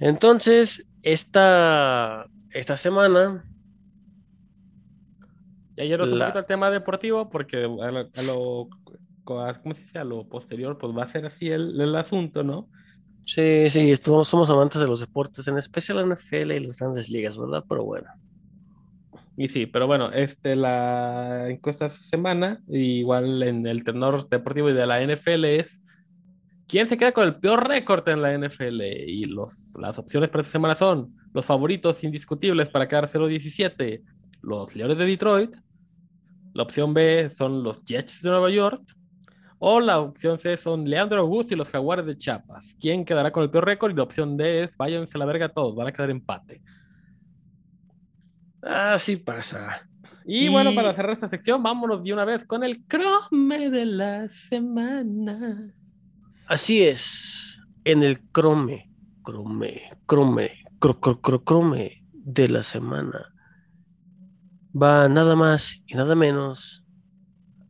[0.00, 3.44] Entonces, esta, esta semana
[5.76, 7.80] Y ayer un poquito al tema deportivo, porque a lo,
[8.14, 8.68] a lo-
[9.24, 9.98] ¿cómo se dice?
[9.98, 12.68] A lo posterior, pues va a ser así el, el asunto, ¿no?
[13.22, 17.08] Sí, sí, todos somos amantes de los deportes, en especial la NFL y las grandes
[17.08, 17.64] ligas, ¿verdad?
[17.68, 18.08] Pero bueno.
[19.36, 24.74] Y sí, pero bueno, este, la encuesta esta semana, igual en el tenor deportivo y
[24.74, 25.80] de la NFL es
[26.68, 28.82] ¿quién se queda con el peor récord en la NFL?
[29.06, 34.02] Y los, las opciones para esta semana son los favoritos indiscutibles para quedar 0-17,
[34.42, 35.56] los Leones de Detroit,
[36.54, 38.82] la opción B son los Jets de Nueva York,
[39.58, 42.74] o la opción C son Leandro Augusto y los Jaguares de Chiapas.
[42.80, 43.92] ¿Quién quedará con el peor récord?
[43.92, 46.62] Y la opción D es váyanse a la verga todos, van a quedar empate.
[48.62, 49.88] Así pasa.
[50.24, 53.84] Y, Y- bueno, para cerrar esta sección, vámonos de una vez con el crome de
[53.84, 55.74] la semana.
[56.46, 58.90] Así es, en el crome,
[59.22, 63.33] crome, crome, cro, cro, cro- crome de la semana
[64.74, 66.84] va nada más y nada menos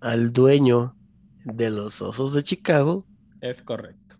[0.00, 0.96] al dueño
[1.44, 3.06] de los Osos de Chicago,
[3.40, 4.16] Es correcto.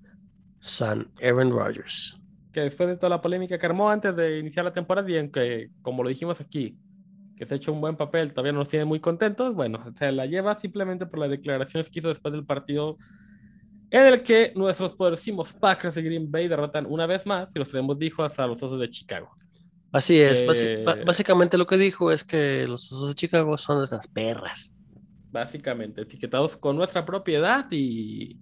[0.60, 2.20] San Aaron Rodgers.
[2.52, 5.30] Que después de toda la polémica que armó antes de iniciar la temporada, y en
[5.30, 6.78] que, como lo dijimos aquí,
[7.36, 10.12] que se ha hecho un buen papel, todavía no nos tiene muy contentos, bueno, se
[10.12, 12.96] la lleva simplemente por las declaraciones que hizo después del partido
[13.90, 17.70] en el que nuestros poderosísimos Packers de Green Bay derrotan una vez más, y los
[17.70, 19.30] tenemos dijo, hasta los Osos de Chicago.
[19.94, 24.08] Así es, Eh, básicamente lo que dijo es que los Osos de Chicago son esas
[24.08, 24.76] perras.
[25.30, 28.40] Básicamente, etiquetados con nuestra propiedad y,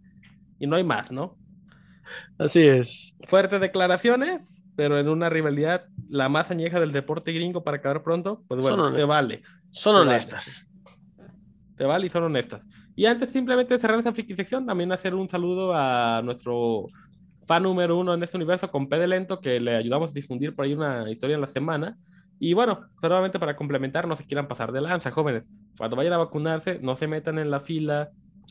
[0.58, 1.38] y no hay más, ¿no?
[2.38, 3.16] Así es.
[3.22, 8.44] fuertes declaraciones, pero en una rivalidad la más añeja del deporte gringo para acabar pronto,
[8.48, 10.36] pues bueno, Son se vale, Son Se vale.
[10.36, 10.68] honestas.
[11.76, 12.66] se vale y son honestas.
[12.94, 16.86] Y antes simplemente de cerrar esa friki sección, también hacer un saludo a nuestro
[17.46, 20.54] fan número uno en este universo con P de Lento, que le ayudamos a difundir
[20.54, 21.96] por ahí una historia en la semana.
[22.38, 25.48] Y bueno, solamente para complementar, no se quieran pasar de lanza, jóvenes.
[25.78, 28.10] Cuando vayan a vacunarse, no se metan en la fila,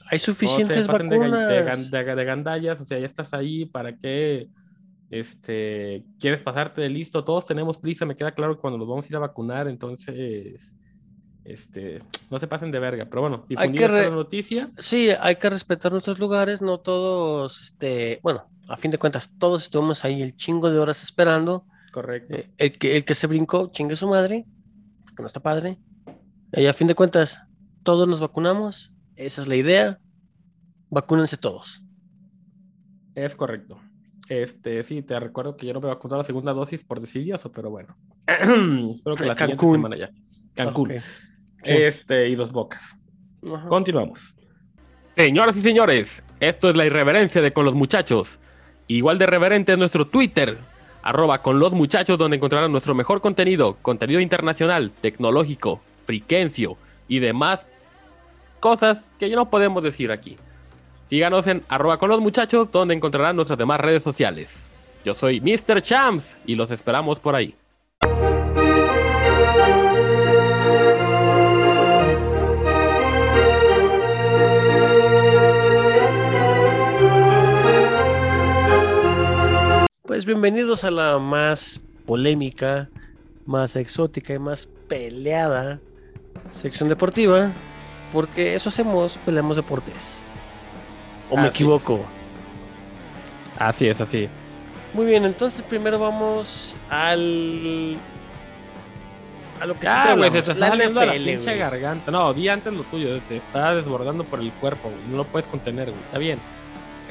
[0.09, 1.47] Hay no suficientes de, ga- vacunas.
[1.47, 4.47] de gan- de- de gandallas, o sea, ya estás ahí, ¿para qué
[5.09, 7.23] este, quieres pasarte de listo?
[7.23, 10.73] Todos tenemos prisa, me queda claro que cuando nos vamos a ir a vacunar, entonces,
[11.43, 15.35] este, no se pasen de verga, pero bueno, Hay difundir esta re- noticia, Sí, hay
[15.37, 20.21] que respetar nuestros lugares, no todos, este, bueno, a fin de cuentas, todos estuvimos ahí
[20.21, 21.65] el chingo de horas esperando.
[21.91, 22.35] correcto.
[22.35, 24.45] Eh, el que, el que se brincó, chingue su madre,
[25.15, 25.77] que no está padre.
[26.53, 27.41] Y a fin de cuentas,
[27.83, 29.99] todos nos vacunamos, esa es la idea.
[30.89, 31.81] Vacúnense todos.
[33.15, 33.79] Es correcto.
[34.29, 37.69] Este, sí, te recuerdo que yo no me vacuné la segunda dosis por decidioso, pero
[37.69, 37.97] bueno.
[38.27, 39.73] Espero que la siguiente Cancún.
[39.75, 40.09] semana ya.
[40.53, 40.91] Cancún.
[40.91, 40.97] Ok.
[41.63, 41.73] Sí.
[41.73, 42.95] Este, y los bocas.
[43.45, 43.67] Ajá.
[43.67, 44.35] Continuamos.
[45.15, 48.39] Señoras y señores, esto es la irreverencia de Con los Muchachos.
[48.87, 50.57] Igual de reverente es nuestro Twitter,
[51.03, 57.65] arroba con los muchachos, donde encontrarán nuestro mejor contenido, contenido internacional, tecnológico, friquencio y demás
[58.59, 60.37] cosas que ya no podemos decir aquí.
[61.09, 64.67] Síganos en arroba con los muchachos, donde encontrarán nuestras demás redes sociales.
[65.03, 65.81] Yo soy Mr.
[65.81, 67.55] Champs y los esperamos por ahí.
[80.11, 82.89] Pues bienvenidos a la más polémica,
[83.45, 85.79] más exótica y más peleada
[86.51, 87.49] sección deportiva,
[88.11, 90.21] porque eso hacemos, peleamos deportes.
[91.29, 92.03] ¿O me equivoco?
[93.57, 94.31] Así es, así es.
[94.93, 97.95] Muy bien, entonces primero vamos al
[99.61, 101.57] a lo que siempre güey, se te está la saliendo la pinche güey.
[101.57, 102.11] garganta.
[102.11, 105.01] No, di antes lo tuyo, te está desbordando por el cuerpo, güey.
[105.09, 106.03] No lo puedes contener, güey.
[106.03, 106.37] Está bien.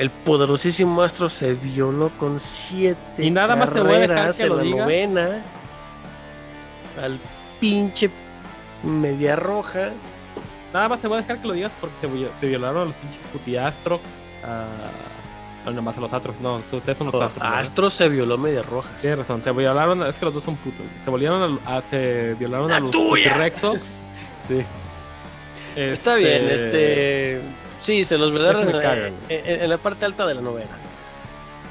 [0.01, 4.46] El poderosísimo astro se violó con siete Y nada más te voy a dejar que
[4.46, 4.80] lo la digas.
[4.80, 5.42] novena
[7.03, 7.18] al
[7.61, 8.11] pinche
[8.82, 9.90] media roja.
[10.72, 12.84] Nada más te voy a dejar que lo digas porque se, vi- se violaron a
[12.86, 14.03] los pinches putiastrox.
[15.66, 16.40] No, nomás a los Atrox.
[16.40, 17.34] No, ustedes son los Atrox.
[17.34, 17.59] ¿verdad?
[17.59, 18.98] Astro se violó media rojas.
[19.03, 20.80] Tienes razón, se violaron, es que los dos son putos.
[21.05, 23.34] Se violaron a, a- se violaron a ¡La los tuya!
[23.34, 23.80] Rexox.
[24.48, 24.64] Sí.
[25.76, 27.42] Está bien, este.
[27.81, 28.41] Sí, se los me
[28.76, 29.41] en, caga, en- güey.
[29.47, 30.70] en- en la parte alta de la novena.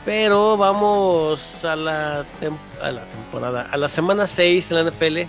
[0.06, 5.28] Pero vamos a la, tem- a la temporada, a la semana 6 de la NFL.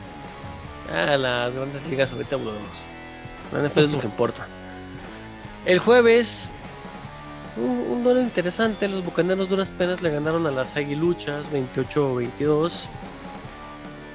[0.95, 2.61] A las grandes ligas, ahorita volvemos.
[3.53, 4.47] La NFL es lo que importa.
[5.67, 6.49] El jueves,
[7.57, 8.89] un, un duelo interesante.
[8.89, 12.85] Los bucaneros duras penas le ganaron a las aguiluchas 28-22.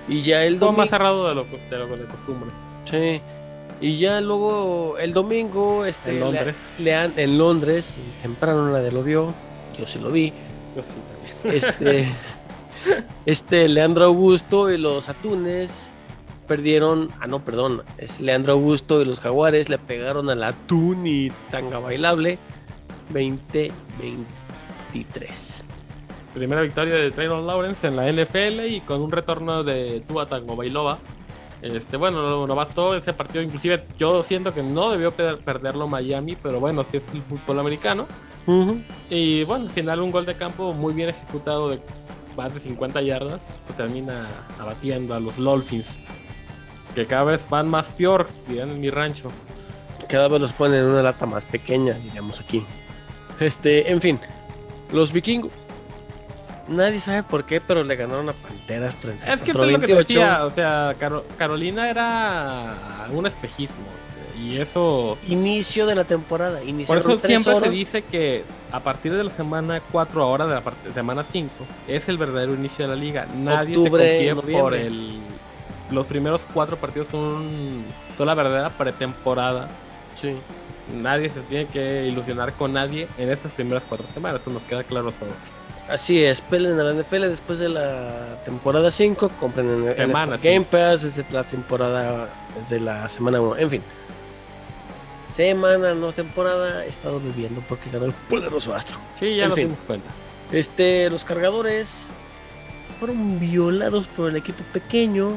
[0.08, 0.78] Y ya el domingo.
[0.82, 2.50] más cerrado de lo, de lo de costumbre.
[2.86, 3.22] Sí.
[3.82, 6.56] Y ya luego el domingo, este, En Londres.
[6.80, 9.34] le han- en Londres, temprano nadie lo vio,
[9.78, 10.32] yo sí lo vi.
[10.76, 10.94] Yo sí,
[11.44, 11.64] también.
[11.64, 12.08] Este,
[13.26, 15.92] este Leandro Augusto y los Atunes
[16.48, 21.32] perdieron, ah no, perdón, es Leandro Augusto y los Jaguares le pegaron a la Tuni
[21.52, 22.38] tanga bailable
[23.14, 23.72] 20-23.
[26.34, 30.98] Primera victoria de Traylor Lawrence en la NFL y con un retorno de Tua Tagovailoa.
[31.74, 33.42] Este, bueno, no, no bastó ese partido.
[33.42, 37.60] Inclusive yo siento que no debió per- perderlo Miami, pero bueno, si es el fútbol
[37.60, 38.06] americano.
[39.10, 41.80] Y bueno, al final un gol de campo muy bien ejecutado de
[42.38, 43.42] más de 50 yardas,
[43.76, 44.28] termina
[44.60, 45.88] abatiendo a los Dolphins.
[46.94, 49.30] Que cada vez van más peor, dirán en mi rancho.
[50.08, 52.64] Cada vez los ponen en una lata más pequeña, diríamos aquí.
[53.40, 54.20] Este, en fin,
[54.94, 55.52] los vikingos.
[56.68, 59.88] Nadie sabe por qué, pero le ganaron a Panteras 34 Es que es lo que
[59.88, 63.86] te decía, o sea, Caro- Carolina era un espejismo.
[64.40, 66.60] y eso Inicio de la temporada.
[66.88, 70.62] Por eso siempre se dice que a partir de la semana 4 ahora, de la
[70.62, 71.50] parte- semana 5,
[71.88, 73.28] es el verdadero inicio de la liga.
[73.36, 75.20] Nadie Octubre, se confía por el...
[75.92, 77.84] Los primeros cuatro partidos son,
[78.18, 79.68] son la verdadera pretemporada.
[80.20, 80.36] Sí.
[80.96, 84.42] Nadie se tiene que ilusionar con nadie en esas primeras cuatro semanas.
[84.42, 85.34] Eso nos queda claro a todos.
[85.90, 90.66] Así es, pelen a la NFL después de la temporada 5, compren en Semana, Game
[90.70, 92.28] Pass desde la temporada,
[92.60, 93.82] desde la semana 1, en fin.
[95.32, 98.98] Semana, no temporada, he estado viviendo porque ganó el poderoso astro.
[99.20, 99.78] Sí, ya En fin.
[99.86, 100.10] cuenta.
[100.52, 102.08] Este, los cargadores
[103.00, 105.34] fueron violados por el equipo pequeño.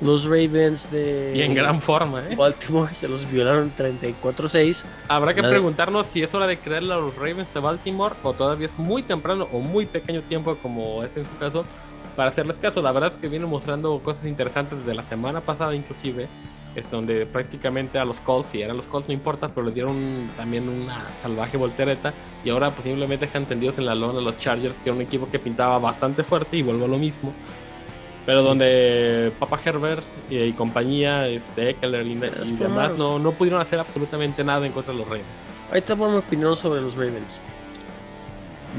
[0.00, 2.34] Los Ravens de Y en gran forma, ¿eh?
[2.34, 4.82] Baltimore se los violaron 34-6.
[5.08, 8.66] Habrá que preguntarnos si es hora de creerle a los Ravens de Baltimore o todavía
[8.66, 11.64] es muy temprano o muy pequeño tiempo como es en su caso
[12.16, 12.80] para hacerles caso.
[12.82, 16.28] La verdad es que vienen mostrando cosas interesantes desde la semana pasada inclusive,
[16.74, 20.30] es donde prácticamente a los Colts, si eran los Colts no importa, pero les dieron
[20.36, 22.12] también una salvaje voltereta
[22.44, 25.38] y ahora posiblemente dejan tendidos en la lona los Chargers, que era un equipo que
[25.38, 27.32] pintaba bastante fuerte y vuelvo a lo mismo.
[28.26, 33.60] Pero donde Papa Herbert y, y compañía, este, Eckler y, y demás, no, no pudieron
[33.60, 35.26] hacer absolutamente nada en contra de los Ravens.
[35.72, 37.40] Ahí pongo mi opinión sobre los Ravens.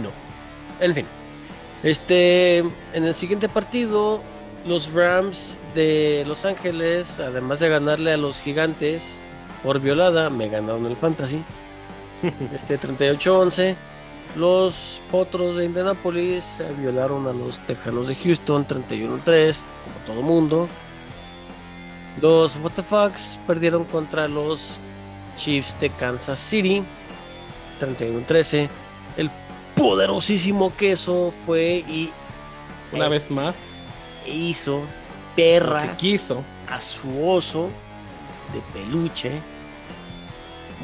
[0.02, 0.10] No.
[0.86, 1.06] En fin.
[1.84, 4.22] Este, en el siguiente partido,
[4.68, 9.20] los Rams de Los Ángeles, además de ganarle a los Gigantes
[9.64, 11.44] por violada, me ganaron el Fantasy.
[12.56, 13.76] Este 38-11.
[14.36, 16.46] Los Potros de Indianapolis
[16.80, 20.68] violaron a los Tejanos de Houston 31-3, como todo mundo.
[22.22, 24.78] Los WTFs perdieron contra los
[25.36, 26.84] Chiefs de Kansas City
[27.80, 28.70] 31-13.
[29.18, 29.30] El
[29.76, 32.10] poderosísimo queso fue y
[32.94, 33.56] Una eh, vez más,
[34.26, 34.82] hizo
[35.36, 36.44] perra quiso.
[36.70, 37.70] a su oso
[38.54, 39.32] de peluche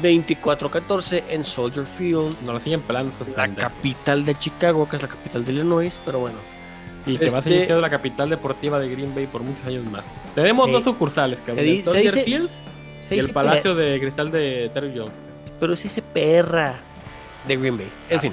[0.02, 5.08] 24-14 en Soldier Field, Nos lo siguen pelando la capital de Chicago, que es la
[5.08, 6.38] capital de Illinois, pero bueno.
[7.06, 9.64] Y que va a este- seguir siendo la capital deportiva de Green Bay por muchos
[9.66, 10.04] años más.
[10.34, 11.56] Tenemos dos sucursales, cabrón.
[11.56, 12.62] Se di- el se Soldier dice- Fields
[13.00, 15.12] Se y el Palacio de Cristal de Terry Jones.
[15.12, 16.74] pe- pero se dice perra
[17.46, 17.88] de Green Bay.
[18.10, 18.20] En Ah.
[18.20, 18.32] fin.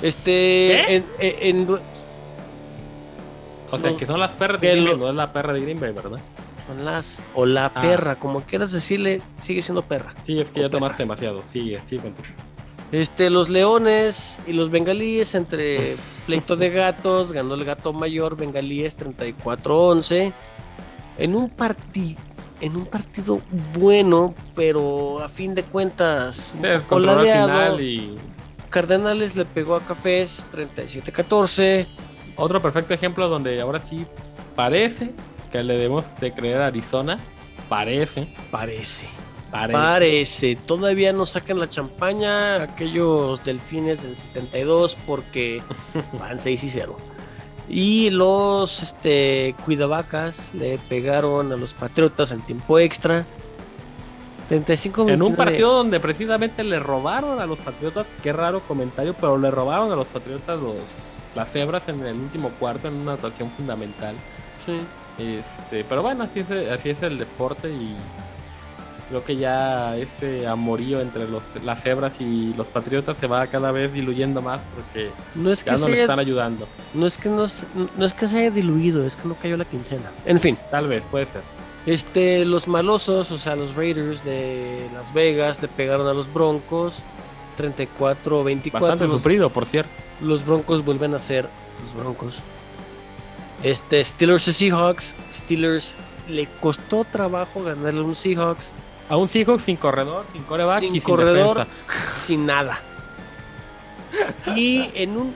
[0.00, 0.22] Este.
[0.22, 0.84] ¿Qué?
[0.96, 1.78] En, en- en-
[3.72, 5.52] O sea, No, que son las perras de Green Bay, lo- no es la perra
[5.52, 6.18] de Green Bay, ¿verdad?
[6.74, 7.22] Las.
[7.34, 7.80] O la Ah.
[7.80, 10.14] perra, como quieras decirle, sigue siendo perra.
[10.24, 11.20] Sí, es que ya tomaste perras.
[11.20, 11.42] demasiado.
[11.52, 12.22] Sigue, sigue con tu-
[12.92, 15.96] Este, los leones y los bengalíes entre
[16.26, 20.32] pleito de gatos, ganó el gato mayor, bengalíes 34-11.
[21.18, 22.20] En un partido
[22.62, 23.40] en un partido
[23.78, 28.18] bueno, pero a fin de cuentas Sí, final y
[28.68, 31.86] Cardenales le pegó a Cafés 37-14.
[32.36, 34.04] otro perfecto ejemplo donde ahora sí
[34.54, 35.12] parece
[35.50, 37.18] que le debemos de creer a Arizona.
[37.68, 39.06] Parece, Parece.
[39.50, 39.72] parece.
[39.72, 40.56] Parece.
[40.56, 45.62] Todavía no sacan la champaña aquellos delfines del 72 porque
[46.18, 46.96] van 6 y 0.
[47.68, 53.24] Y los este, cuidavacas le pegaron a los patriotas en tiempo extra.
[54.50, 55.36] 35 En un 29.
[55.36, 59.94] partido donde precisamente le robaron a los Patriotas, qué raro comentario, pero le robaron a
[59.94, 60.76] los Patriotas los,
[61.36, 64.16] las cebras en el último cuarto en una actuación fundamental.
[64.66, 64.80] Sí.
[65.20, 67.94] Este, pero bueno, así es, así es el deporte y
[69.10, 73.72] creo que ya ese amorío entre los, las cebras y los Patriotas se va cada
[73.72, 76.66] vez diluyendo más porque No es que ya no le están ayudando.
[76.94, 77.44] no es que no,
[77.96, 80.10] no es que se haya diluido, es que no cayó la quincena.
[80.24, 80.56] En fin.
[80.70, 81.42] Tal vez, puede ser.
[81.86, 87.02] Este, los malosos, o sea, los Raiders de Las Vegas le pegaron a los Broncos
[87.58, 88.72] 34-24.
[88.72, 89.90] Bastante Los, sufrido, por cierto.
[90.20, 91.48] los Broncos vuelven a ser
[91.82, 92.38] los Broncos.
[93.62, 95.14] Este, Steelers y Seahawks.
[95.32, 95.94] Steelers
[96.28, 98.70] le costó trabajo ganarle a un Seahawks
[99.08, 101.66] A un Seahawks sin corredor, sin coreback Sin y corredor.
[102.26, 102.80] sin nada.
[104.56, 105.34] Y en un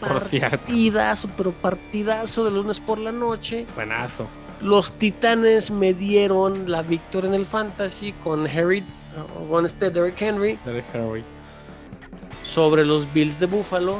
[0.00, 4.26] partidazo, pero partidazo de lunes por la noche, Buenazo.
[4.62, 8.82] los Titanes me dieron la victoria en el Fantasy con Harry,
[9.48, 11.24] con este Derrick Henry Derrick Henry.
[12.44, 13.98] sobre los Bills de Buffalo.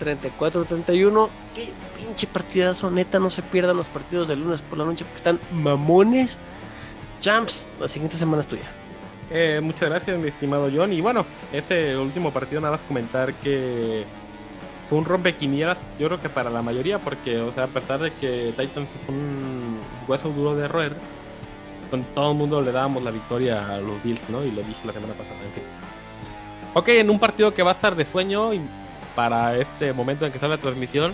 [0.00, 1.28] 34-31.
[1.54, 5.16] Qué pinche partidazo, neta, no se pierdan los partidos de lunes por la noche porque
[5.16, 6.38] están mamones.
[7.20, 8.70] Champs, la siguiente semana es tuya.
[9.30, 10.92] Eh, muchas gracias, mi estimado John.
[10.92, 14.04] Y bueno, ese último partido nada más comentar que
[14.86, 18.12] fue un rompequinielas, yo creo que para la mayoría, porque, o sea, a pesar de
[18.14, 19.78] que Titans fue un
[20.08, 20.96] hueso duro de roer,
[21.90, 24.44] con todo el mundo le dábamos la victoria a los Bills, ¿no?
[24.44, 25.62] Y lo dije la semana pasada, en fin.
[26.74, 28.52] Ok, en un partido que va a estar de sueño
[29.20, 31.12] para este momento en que sale la transmisión,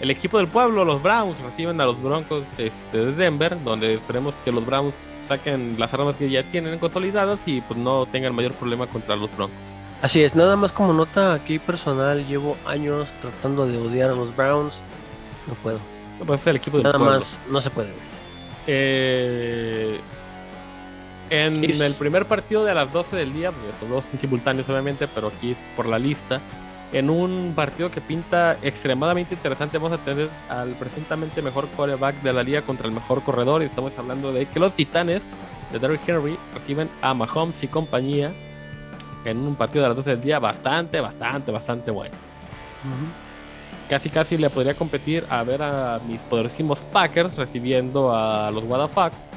[0.00, 4.36] el equipo del pueblo, los Browns, reciben a los Broncos este, de Denver, donde esperemos
[4.44, 4.94] que los Browns
[5.26, 9.36] saquen las armas que ya tienen consolidadas y pues no tengan mayor problema contra los
[9.36, 9.58] Broncos.
[10.00, 14.36] Así es, nada más como nota aquí personal, llevo años tratando de odiar a los
[14.36, 14.78] Browns.
[15.48, 15.80] No puedo.
[16.24, 17.16] Pues es el equipo del Nada pueblo.
[17.16, 17.90] más, no se puede.
[18.68, 19.98] Eh,
[21.30, 25.32] en el primer partido de las 12 del día, pues, son dos simultáneos obviamente, pero
[25.36, 26.40] aquí es por la lista.
[26.92, 32.32] En un partido que pinta extremadamente interesante, vamos a tener al presuntamente mejor quarterback de
[32.32, 33.62] la liga contra el mejor corredor.
[33.62, 35.22] Y estamos hablando de que los titanes
[35.72, 38.32] de Derrick Henry reciben a Mahomes y compañía
[39.24, 42.14] en un partido de las 12 del día bastante, bastante, bastante bueno.
[43.88, 49.29] Casi casi le podría competir a ver a mis poderosísimos Packers recibiendo a los Wadafucks.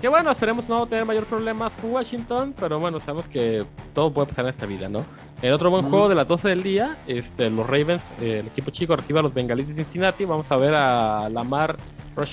[0.00, 4.28] Que bueno, esperemos no tener mayor problemas con Washington, pero bueno, sabemos que todo puede
[4.28, 5.02] pasar en esta vida, ¿no?
[5.42, 8.70] En otro buen juego de las 12 del día, este, los Ravens, eh, el equipo
[8.70, 10.24] chico recibe a los Bengalíes de Cincinnati.
[10.24, 11.76] Vamos a ver a Lamar,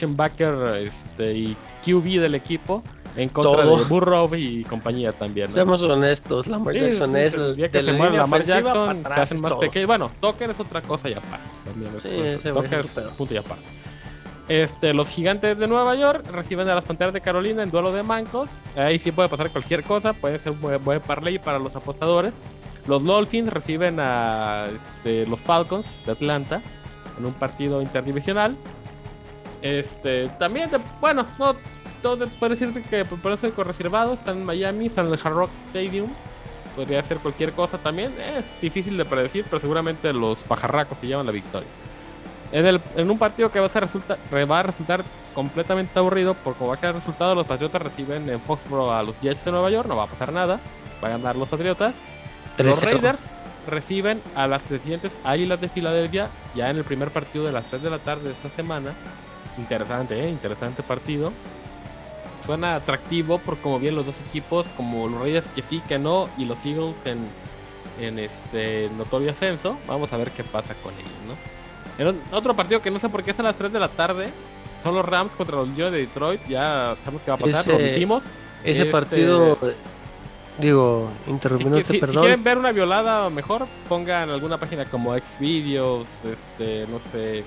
[0.10, 2.82] Backer este, y QB del equipo
[3.16, 3.78] en contra Todo.
[3.78, 5.48] de Burrow y compañía también.
[5.50, 5.54] ¿no?
[5.54, 8.22] Seamos honestos, Lamar Jackson sí, es el el día que de se la muera línea
[8.24, 9.60] Lamar Jackson, se hacen más todo.
[9.62, 9.88] pequeños.
[9.88, 11.46] Bueno, Tucker es otra cosa y aparte.
[11.66, 12.54] También es- Sí, es- ese
[12.96, 13.10] pedo.
[13.12, 13.64] punto y aparte.
[14.48, 18.04] Este, los gigantes de Nueva York reciben a las Panteras de Carolina en duelo de
[18.04, 18.50] mancos.
[18.76, 22.34] Ahí sí puede pasar cualquier cosa, puede ser un buen, buen parlay para los apostadores.
[22.88, 26.62] Los Dolphins reciben a este, los Falcons de Atlanta
[27.18, 28.58] en un partido interdivisional.
[29.62, 30.70] Este, también,
[31.00, 31.56] bueno, no,
[32.02, 35.34] todo puede decirse que por eso hay reservado, están en Miami, están en el Hard
[35.34, 36.10] Rock Stadium.
[36.76, 41.26] Podría ser cualquier cosa también, es difícil de predecir, pero seguramente los pajarracos se llevan
[41.26, 41.68] la victoria.
[42.54, 46.54] En, el, en un partido que va a, resulta, va a resultar completamente aburrido, por
[46.56, 49.52] como va a quedar el resultado, los Patriotas reciben en Foxborough a los Jets de
[49.52, 50.60] Nueva York, no va a pasar nada,
[51.02, 51.96] van a ganar los Patriotas.
[52.60, 52.86] Los 3-0.
[52.86, 53.20] Raiders
[53.68, 57.82] reciben a las recientes Águilas de Filadelfia ya en el primer partido de las 3
[57.82, 58.94] de la tarde de esta semana.
[59.58, 60.30] Interesante, ¿eh?
[60.30, 61.34] Interesante partido.
[62.46, 66.30] Suena atractivo por como bien los dos equipos, como los Raiders que sí, que no,
[66.38, 67.28] y los Eagles en,
[68.00, 69.76] en este notorio ascenso.
[69.88, 71.53] Vamos a ver qué pasa con ellos, ¿no?
[71.98, 73.88] En o- otro partido que no sé por qué es a las 3 de la
[73.90, 74.30] tarde,
[74.84, 76.42] son los Rams contra los Leones de Detroit.
[76.48, 78.24] Ya sabemos que va a pasar, lo Ese- dijimos.
[78.64, 79.58] Ese Este- partido,
[80.60, 82.22] digo, Si, interrumpiéndote, si- si perdón.
[82.24, 87.44] quieren ver una violada mejor, pongan alguna página como Xvideos, este, no sé.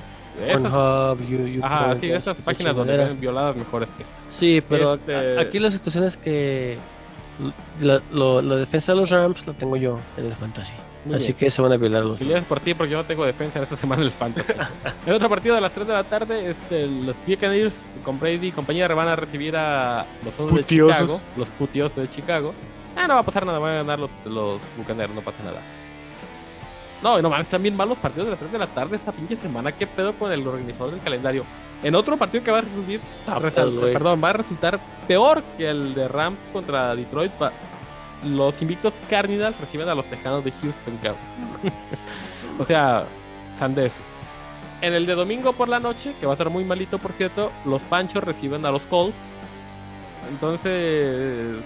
[0.52, 4.14] Pornhub, You- You ajá, sí, esas páginas donde ven violadas mejores que esta.
[4.38, 6.76] Sí, pero Este- aquí la situación es que
[7.80, 10.74] la, lo- la defensa de los Rams la tengo yo en el fantasy.
[11.06, 11.36] Muy Así bien.
[11.38, 12.18] que se van a violar los.
[12.18, 14.52] Felicidades por ti porque yo no tengo defensa en esta semana del Fantasy.
[15.06, 18.52] en otro partido de las 3 de la tarde, este, los Buccaneers con Brady y
[18.52, 20.64] compañía van a recibir a los Osos de.
[20.64, 21.20] Chicago.
[21.36, 22.52] Los putiosos de Chicago.
[22.96, 25.60] Ah, no va a pasar nada, van a ganar los, los Buccaneers, no pasa nada.
[27.02, 29.12] No, no mames, están bien mal los partidos de las 3 de la tarde esta
[29.12, 29.70] pinche semana.
[29.70, 31.44] ¿Qué pedo con el organizador del calendario?
[31.82, 36.08] En otro partido que va a resultar, perdón, va a resultar peor que el de
[36.08, 37.30] Rams contra Detroit.
[37.40, 37.52] va-
[38.26, 41.20] los invictos Cardinals reciben a los Tejanos de Houston, cabrón.
[42.58, 43.04] o sea,
[43.58, 44.00] sandeces.
[44.82, 47.50] En el de domingo por la noche, que va a ser muy malito, por cierto,
[47.64, 49.16] los Panchos reciben a los Colts.
[50.30, 51.56] Entonces,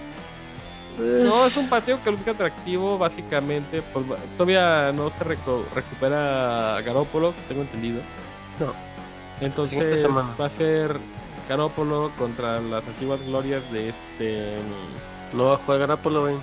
[0.99, 3.81] no, es un partido que luce atractivo, básicamente.
[3.81, 4.05] Pues,
[4.37, 8.01] todavía no se reco- recupera Garópolo, tengo entendido.
[8.59, 8.73] No.
[9.41, 10.05] Entonces
[10.39, 10.95] va a ser
[11.49, 14.55] Garópolo contra las antiguas glorias de este.
[15.33, 16.35] No va a jugar Garapolo, güey.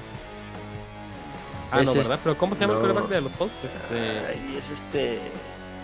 [1.70, 2.20] Ah, no, Ese es- ¿verdad?
[2.24, 2.80] Pero ¿cómo se llama no.
[2.80, 3.54] el quarterback de los Colts?
[3.62, 5.20] Este, Ay, es este.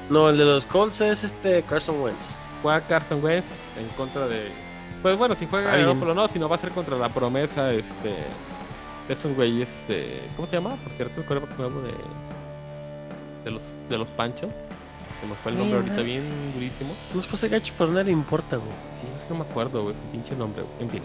[0.09, 2.37] No, el de los Colts es este Carson Wentz.
[2.63, 3.47] juega Carson Wentz
[3.79, 4.49] en contra de.
[5.03, 5.77] Pues bueno, si juega.
[5.77, 8.15] Garoppolo no, si no va a ser contra la promesa, este.
[9.09, 10.23] De estos güeyes, este.
[10.37, 10.71] ¿Cómo se llama?
[10.77, 11.93] Por cierto, el quarterback nuevo de.
[13.45, 14.51] De los, de los Panchos.
[15.21, 15.93] Se me fue el nombre Mira.
[15.93, 16.95] ahorita bien durísimo.
[17.13, 18.71] No es pasa gacho, pero no le importa, güey.
[19.01, 20.75] Sí, es que no me acuerdo, güey, su pinche nombre, güey.
[20.81, 21.03] En fin.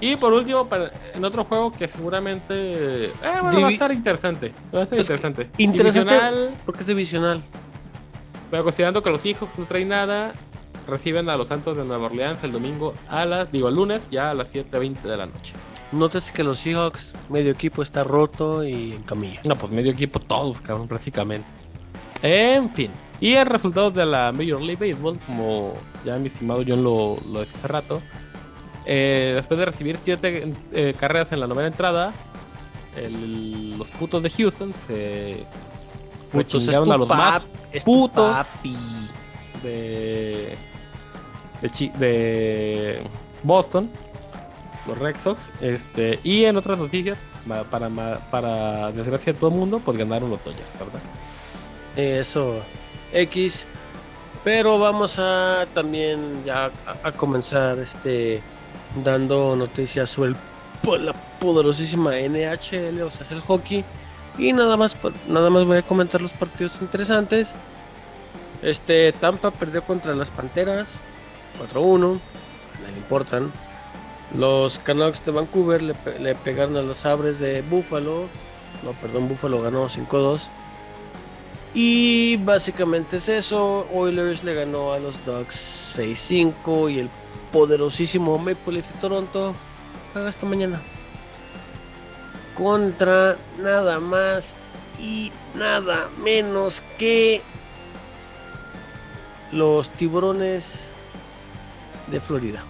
[0.00, 0.68] Y por último,
[1.14, 3.06] en otro juego que seguramente.
[3.06, 3.12] Eh,
[3.42, 4.52] bueno, va a estar interesante.
[4.74, 5.50] Va a estar interesante.
[5.58, 7.42] interesante- Divisional, Porque es divisional.
[8.50, 10.32] pero considerando que los hijos no traen nada.
[10.86, 14.30] reciben a los Santos de Nueva Orleans el domingo a las, digo, el lunes ya
[14.30, 15.52] a las 7.20 de la noche.
[15.92, 19.40] Nótese que los Seahawks, medio equipo está roto y en camilla.
[19.44, 21.46] No, pues medio equipo todos, cabrón, prácticamente.
[22.22, 22.90] En fin.
[23.20, 25.74] Y el resultado de la Major League Baseball, como
[26.06, 28.00] ya mi estimado John lo, lo decía hace rato,
[28.88, 32.12] eh, después de recibir siete eh, carreras en la novena entrada,
[32.96, 35.44] el- los putos de Houston se
[36.32, 37.42] Putos, rechingaron es tu a los más
[37.84, 38.76] putos papi.
[39.62, 40.56] de,
[41.62, 43.00] de, de
[43.42, 43.88] Boston,
[44.86, 45.48] los Red Sox.
[45.60, 47.16] Este, y en otras noticias,
[47.70, 47.88] para,
[48.30, 51.00] para desgracia de todo el mundo, pues ganaron los Dodgers, ¿verdad?
[52.20, 52.60] Eso,
[53.12, 53.64] X.
[54.44, 58.40] Pero vamos a también ya a, a comenzar este
[59.04, 60.34] dando noticias sobre
[61.00, 63.84] la poderosísima NHL, o sea, es el hockey.
[64.38, 64.96] Y nada más,
[65.26, 67.52] nada más voy a comentar los partidos interesantes.
[68.62, 70.88] Este Tampa perdió contra las Panteras
[71.72, 72.18] 4-1, no
[72.90, 73.52] le importan.
[74.36, 78.26] Los Canucks de Vancouver le, le pegaron a los Sabres de Buffalo.
[78.84, 80.42] No, perdón, Buffalo ganó 5-2.
[81.74, 83.86] Y básicamente es eso.
[83.92, 87.10] Oilers le ganó a los Ducks 6-5 y el
[87.52, 89.54] poderosísimo Maple Leaf de Toronto
[90.12, 90.80] juega esta mañana.
[92.54, 94.54] Contra nada más
[95.00, 97.40] y nada menos que
[99.52, 100.90] los tiburones
[102.08, 102.62] de Florida.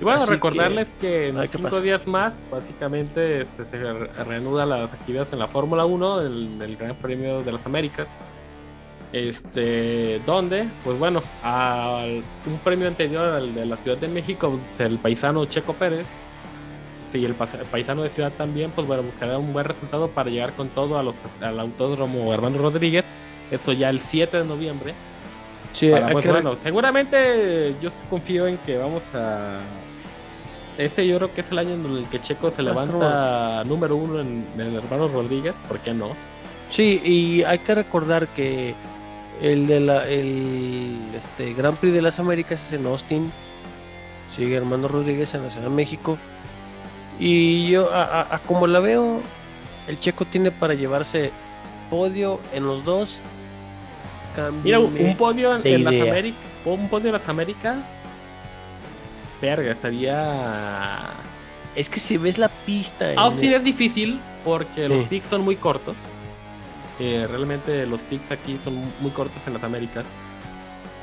[0.00, 1.80] Y bueno, Así recordarles que, en Ay, ¿qué cinco pasa?
[1.82, 6.76] días más, básicamente este, se re- reanudan las actividades en la Fórmula 1, el, el
[6.76, 8.08] Gran Premio de las Américas.
[9.12, 14.80] Este, donde, pues bueno, al un premio anterior al de la Ciudad de México, pues,
[14.80, 16.06] el paisano Checo Pérez,
[17.12, 20.68] sí, el, paisano de Ciudad también, pues bueno, buscará un buen resultado para llegar con
[20.68, 23.04] todo a los, al Autódromo Hermano Rodríguez.
[23.50, 24.94] Esto ya el 7 de noviembre.
[25.72, 29.60] Sí, Para, pues bueno, seguramente yo confío en que vamos a.
[30.76, 34.20] Este yo creo que es el año en el que Checo se levanta número uno
[34.20, 36.16] en, en Hermanos Rodríguez, ¿por qué no?
[36.70, 38.74] Sí, y hay que recordar que
[39.42, 43.30] el de la el este Gran Prix de las Américas es en Austin.
[44.36, 46.18] Sigue Armando Rodríguez en la Ciudad de México.
[47.20, 49.20] Y yo, a, a- a como la veo,
[49.86, 51.30] el checo tiene para llevarse
[51.90, 53.18] podio en los dos.
[54.64, 55.94] Mira, un, podio en, las.
[55.94, 56.40] Américas.
[56.64, 57.76] Un podio en las Américas.
[59.40, 61.00] Verga, estaría.
[61.76, 63.12] Es que si ves la pista.
[63.16, 65.94] Austin el- es difícil porque los picks son muy cortos.
[67.00, 70.04] Eh, realmente los picks aquí son muy cortos en las Américas.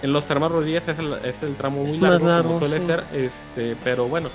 [0.02, 2.80] En los hermanos Rodríguez es el, es el tramo muy Es largo, largo, como suele
[2.80, 2.86] sí.
[2.88, 3.04] ser.
[3.14, 4.30] Este, pero bueno,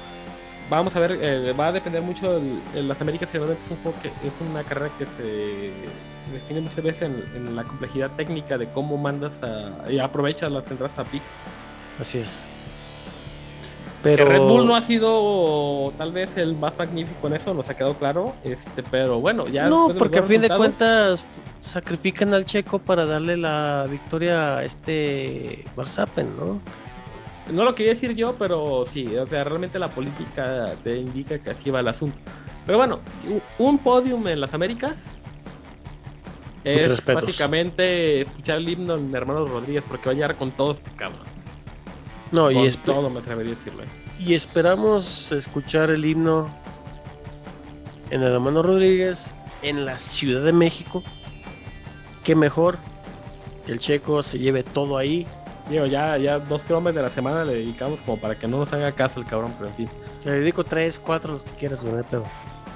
[0.71, 3.29] vamos a ver, eh, va a depender mucho en las Américas.
[3.31, 5.73] que realmente es un juego que es una carrera que se
[6.33, 10.71] define muchas veces en, en la complejidad técnica de cómo mandas a, y aprovechas las
[10.71, 11.25] entradas a picks.
[12.01, 12.47] Así es.
[14.07, 17.69] Que Pero Red Bull no ha sido tal vez el más magnífico en eso, nos
[17.69, 18.35] ha quedado claro.
[18.45, 19.69] Este, pero bueno, ya.
[19.69, 21.25] No, de porque a fin de cuentas
[21.59, 26.61] sacrifican al checo para darle la victoria a este Verstappen, ¿no?
[27.53, 31.51] No lo quería decir yo, pero sí, o sea, realmente la política te indica que
[31.51, 32.17] así va el asunto.
[32.65, 33.01] Pero bueno,
[33.59, 34.97] un podium en las Américas
[36.63, 40.91] es básicamente escuchar el himno en Hermanos Rodríguez, porque va a llegar con todo este
[40.93, 41.36] cabrón.
[42.33, 43.83] No, y, Con todo me atrevería a decirlo.
[44.19, 46.49] y esperamos escuchar el himno
[48.11, 49.31] en el hermano Rodríguez,
[49.63, 51.03] en la Ciudad de México.
[52.25, 52.79] Qué mejor
[53.65, 55.27] que el checo se lleve todo ahí.
[55.71, 58.73] Digo, ya, ya dos kilómetros de la semana le dedicamos como para que no nos
[58.73, 59.89] haga caso el cabrón, pero en fin,
[60.23, 62.25] Te dedico tres, cuatro, los que quieras, güey, pedo.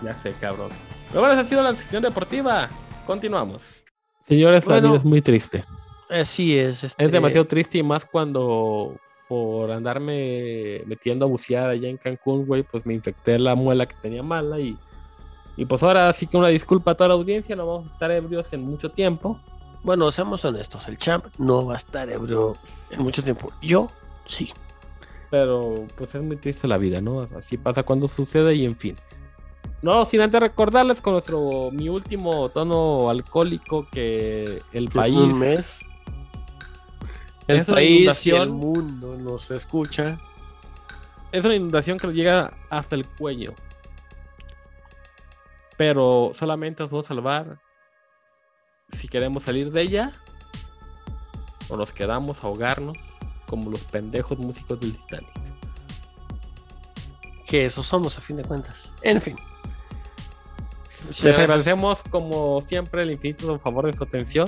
[0.04, 0.70] ya sé, cabrón.
[1.08, 2.68] Pero bueno, esa ha sido la sección deportiva.
[3.06, 3.82] Continuamos.
[4.28, 4.80] Señores, Bueno.
[4.80, 5.64] la vida es muy triste.
[6.08, 6.84] Así es.
[6.84, 7.04] Este...
[7.04, 8.94] Es demasiado triste y más cuando
[9.30, 13.94] por andarme metiendo a bucear allá en Cancún, güey, pues me infecté la muela que
[14.02, 14.76] tenía mala y,
[15.56, 18.10] y pues ahora sí que una disculpa a toda la audiencia, no vamos a estar
[18.10, 19.38] ebrios en mucho tiempo.
[19.84, 22.54] Bueno, seamos honestos, el champ no va a estar ebrio
[22.90, 23.52] en mucho tiempo.
[23.62, 23.86] Yo
[24.26, 24.52] sí.
[25.30, 27.28] Pero pues es muy triste la vida, ¿no?
[27.38, 28.96] Así pasa cuando sucede y en fin.
[29.80, 35.82] No, sin antes recordarles con nuestro mi último tono alcohólico que el país, Un mes.
[37.46, 38.50] El Es una país y el inundación.
[38.52, 40.18] mundo nos escucha.
[41.32, 43.54] es una inundación que nos llega hasta el cuello.
[45.76, 47.58] Pero solamente nos vamos a salvar
[48.98, 50.12] si queremos salir de ella
[51.68, 52.98] o nos quedamos a ahogarnos
[53.46, 55.30] como los pendejos músicos del Titanic.
[57.46, 58.92] Que eso somos a fin de cuentas.
[59.02, 59.36] En fin.
[61.06, 61.38] Muchas Les gracias.
[61.38, 64.46] agradecemos como siempre el infinito favor de su atención.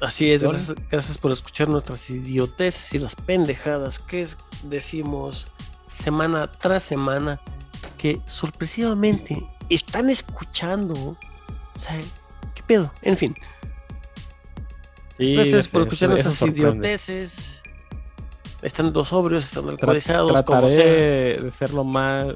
[0.00, 4.26] Así es, gracias, gracias por escuchar nuestras idioteces y las pendejadas que
[4.64, 5.46] decimos
[5.88, 7.40] semana tras semana
[7.98, 10.94] que sorpresivamente están escuchando.
[10.94, 12.00] O sea,
[12.54, 12.90] ¿qué pedo?
[13.02, 13.36] En fin,
[15.18, 16.60] Sí, gracias por escuchar eso nuestras sorprende.
[16.70, 17.62] idioteces.
[18.62, 20.74] Estando sobrios, estando Tra- alcoholizados, como trataré
[21.36, 21.44] sea.
[21.44, 22.26] de ser lo más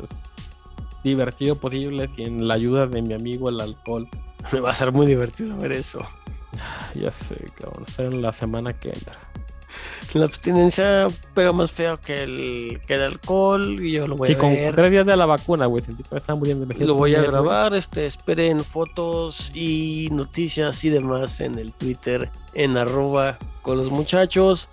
[1.02, 4.06] divertido posible sin la ayuda de mi amigo el alcohol.
[4.52, 6.00] Me va a ser muy divertido ver eso.
[6.94, 7.86] Ya sé, cabrón.
[7.86, 9.16] Será en la semana que entra.
[10.12, 14.34] La abstinencia pega más feo que el, que el alcohol y yo lo voy Sí,
[14.34, 14.72] a con ver.
[14.74, 15.82] tres días de la vacuna, güey.
[15.82, 16.64] Sentí que estaba muriendo.
[16.72, 21.72] Y lo voy a Imagínate, grabar, este, esperen fotos y noticias y demás en el
[21.72, 24.68] Twitter, en arroba con los muchachos,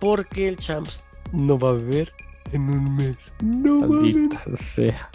[0.00, 2.12] porque el Champs no va a beber
[2.52, 3.16] en un mes.
[3.40, 3.86] No.
[3.86, 4.40] Maldita
[4.74, 5.08] sea.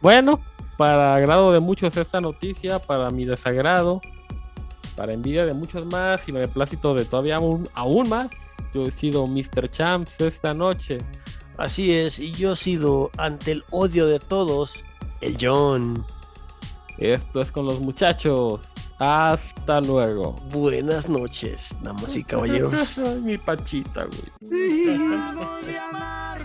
[0.00, 0.40] Bueno,
[0.78, 4.00] para agrado de muchos esta noticia, para mi desagrado,
[4.98, 8.32] para envidia de muchos más y beneplácito de todavía aún, aún más,
[8.74, 9.70] yo he sido Mr.
[9.70, 10.98] Champs esta noche.
[11.56, 14.84] Así es, y yo he sido, ante el odio de todos,
[15.20, 16.04] el John.
[16.98, 18.72] Esto es con los muchachos.
[18.98, 20.34] Hasta luego.
[20.50, 22.98] Buenas noches, damas y caballeros.
[22.98, 24.84] Ay, mi pachita, güey.
[25.64, 26.42] Llamas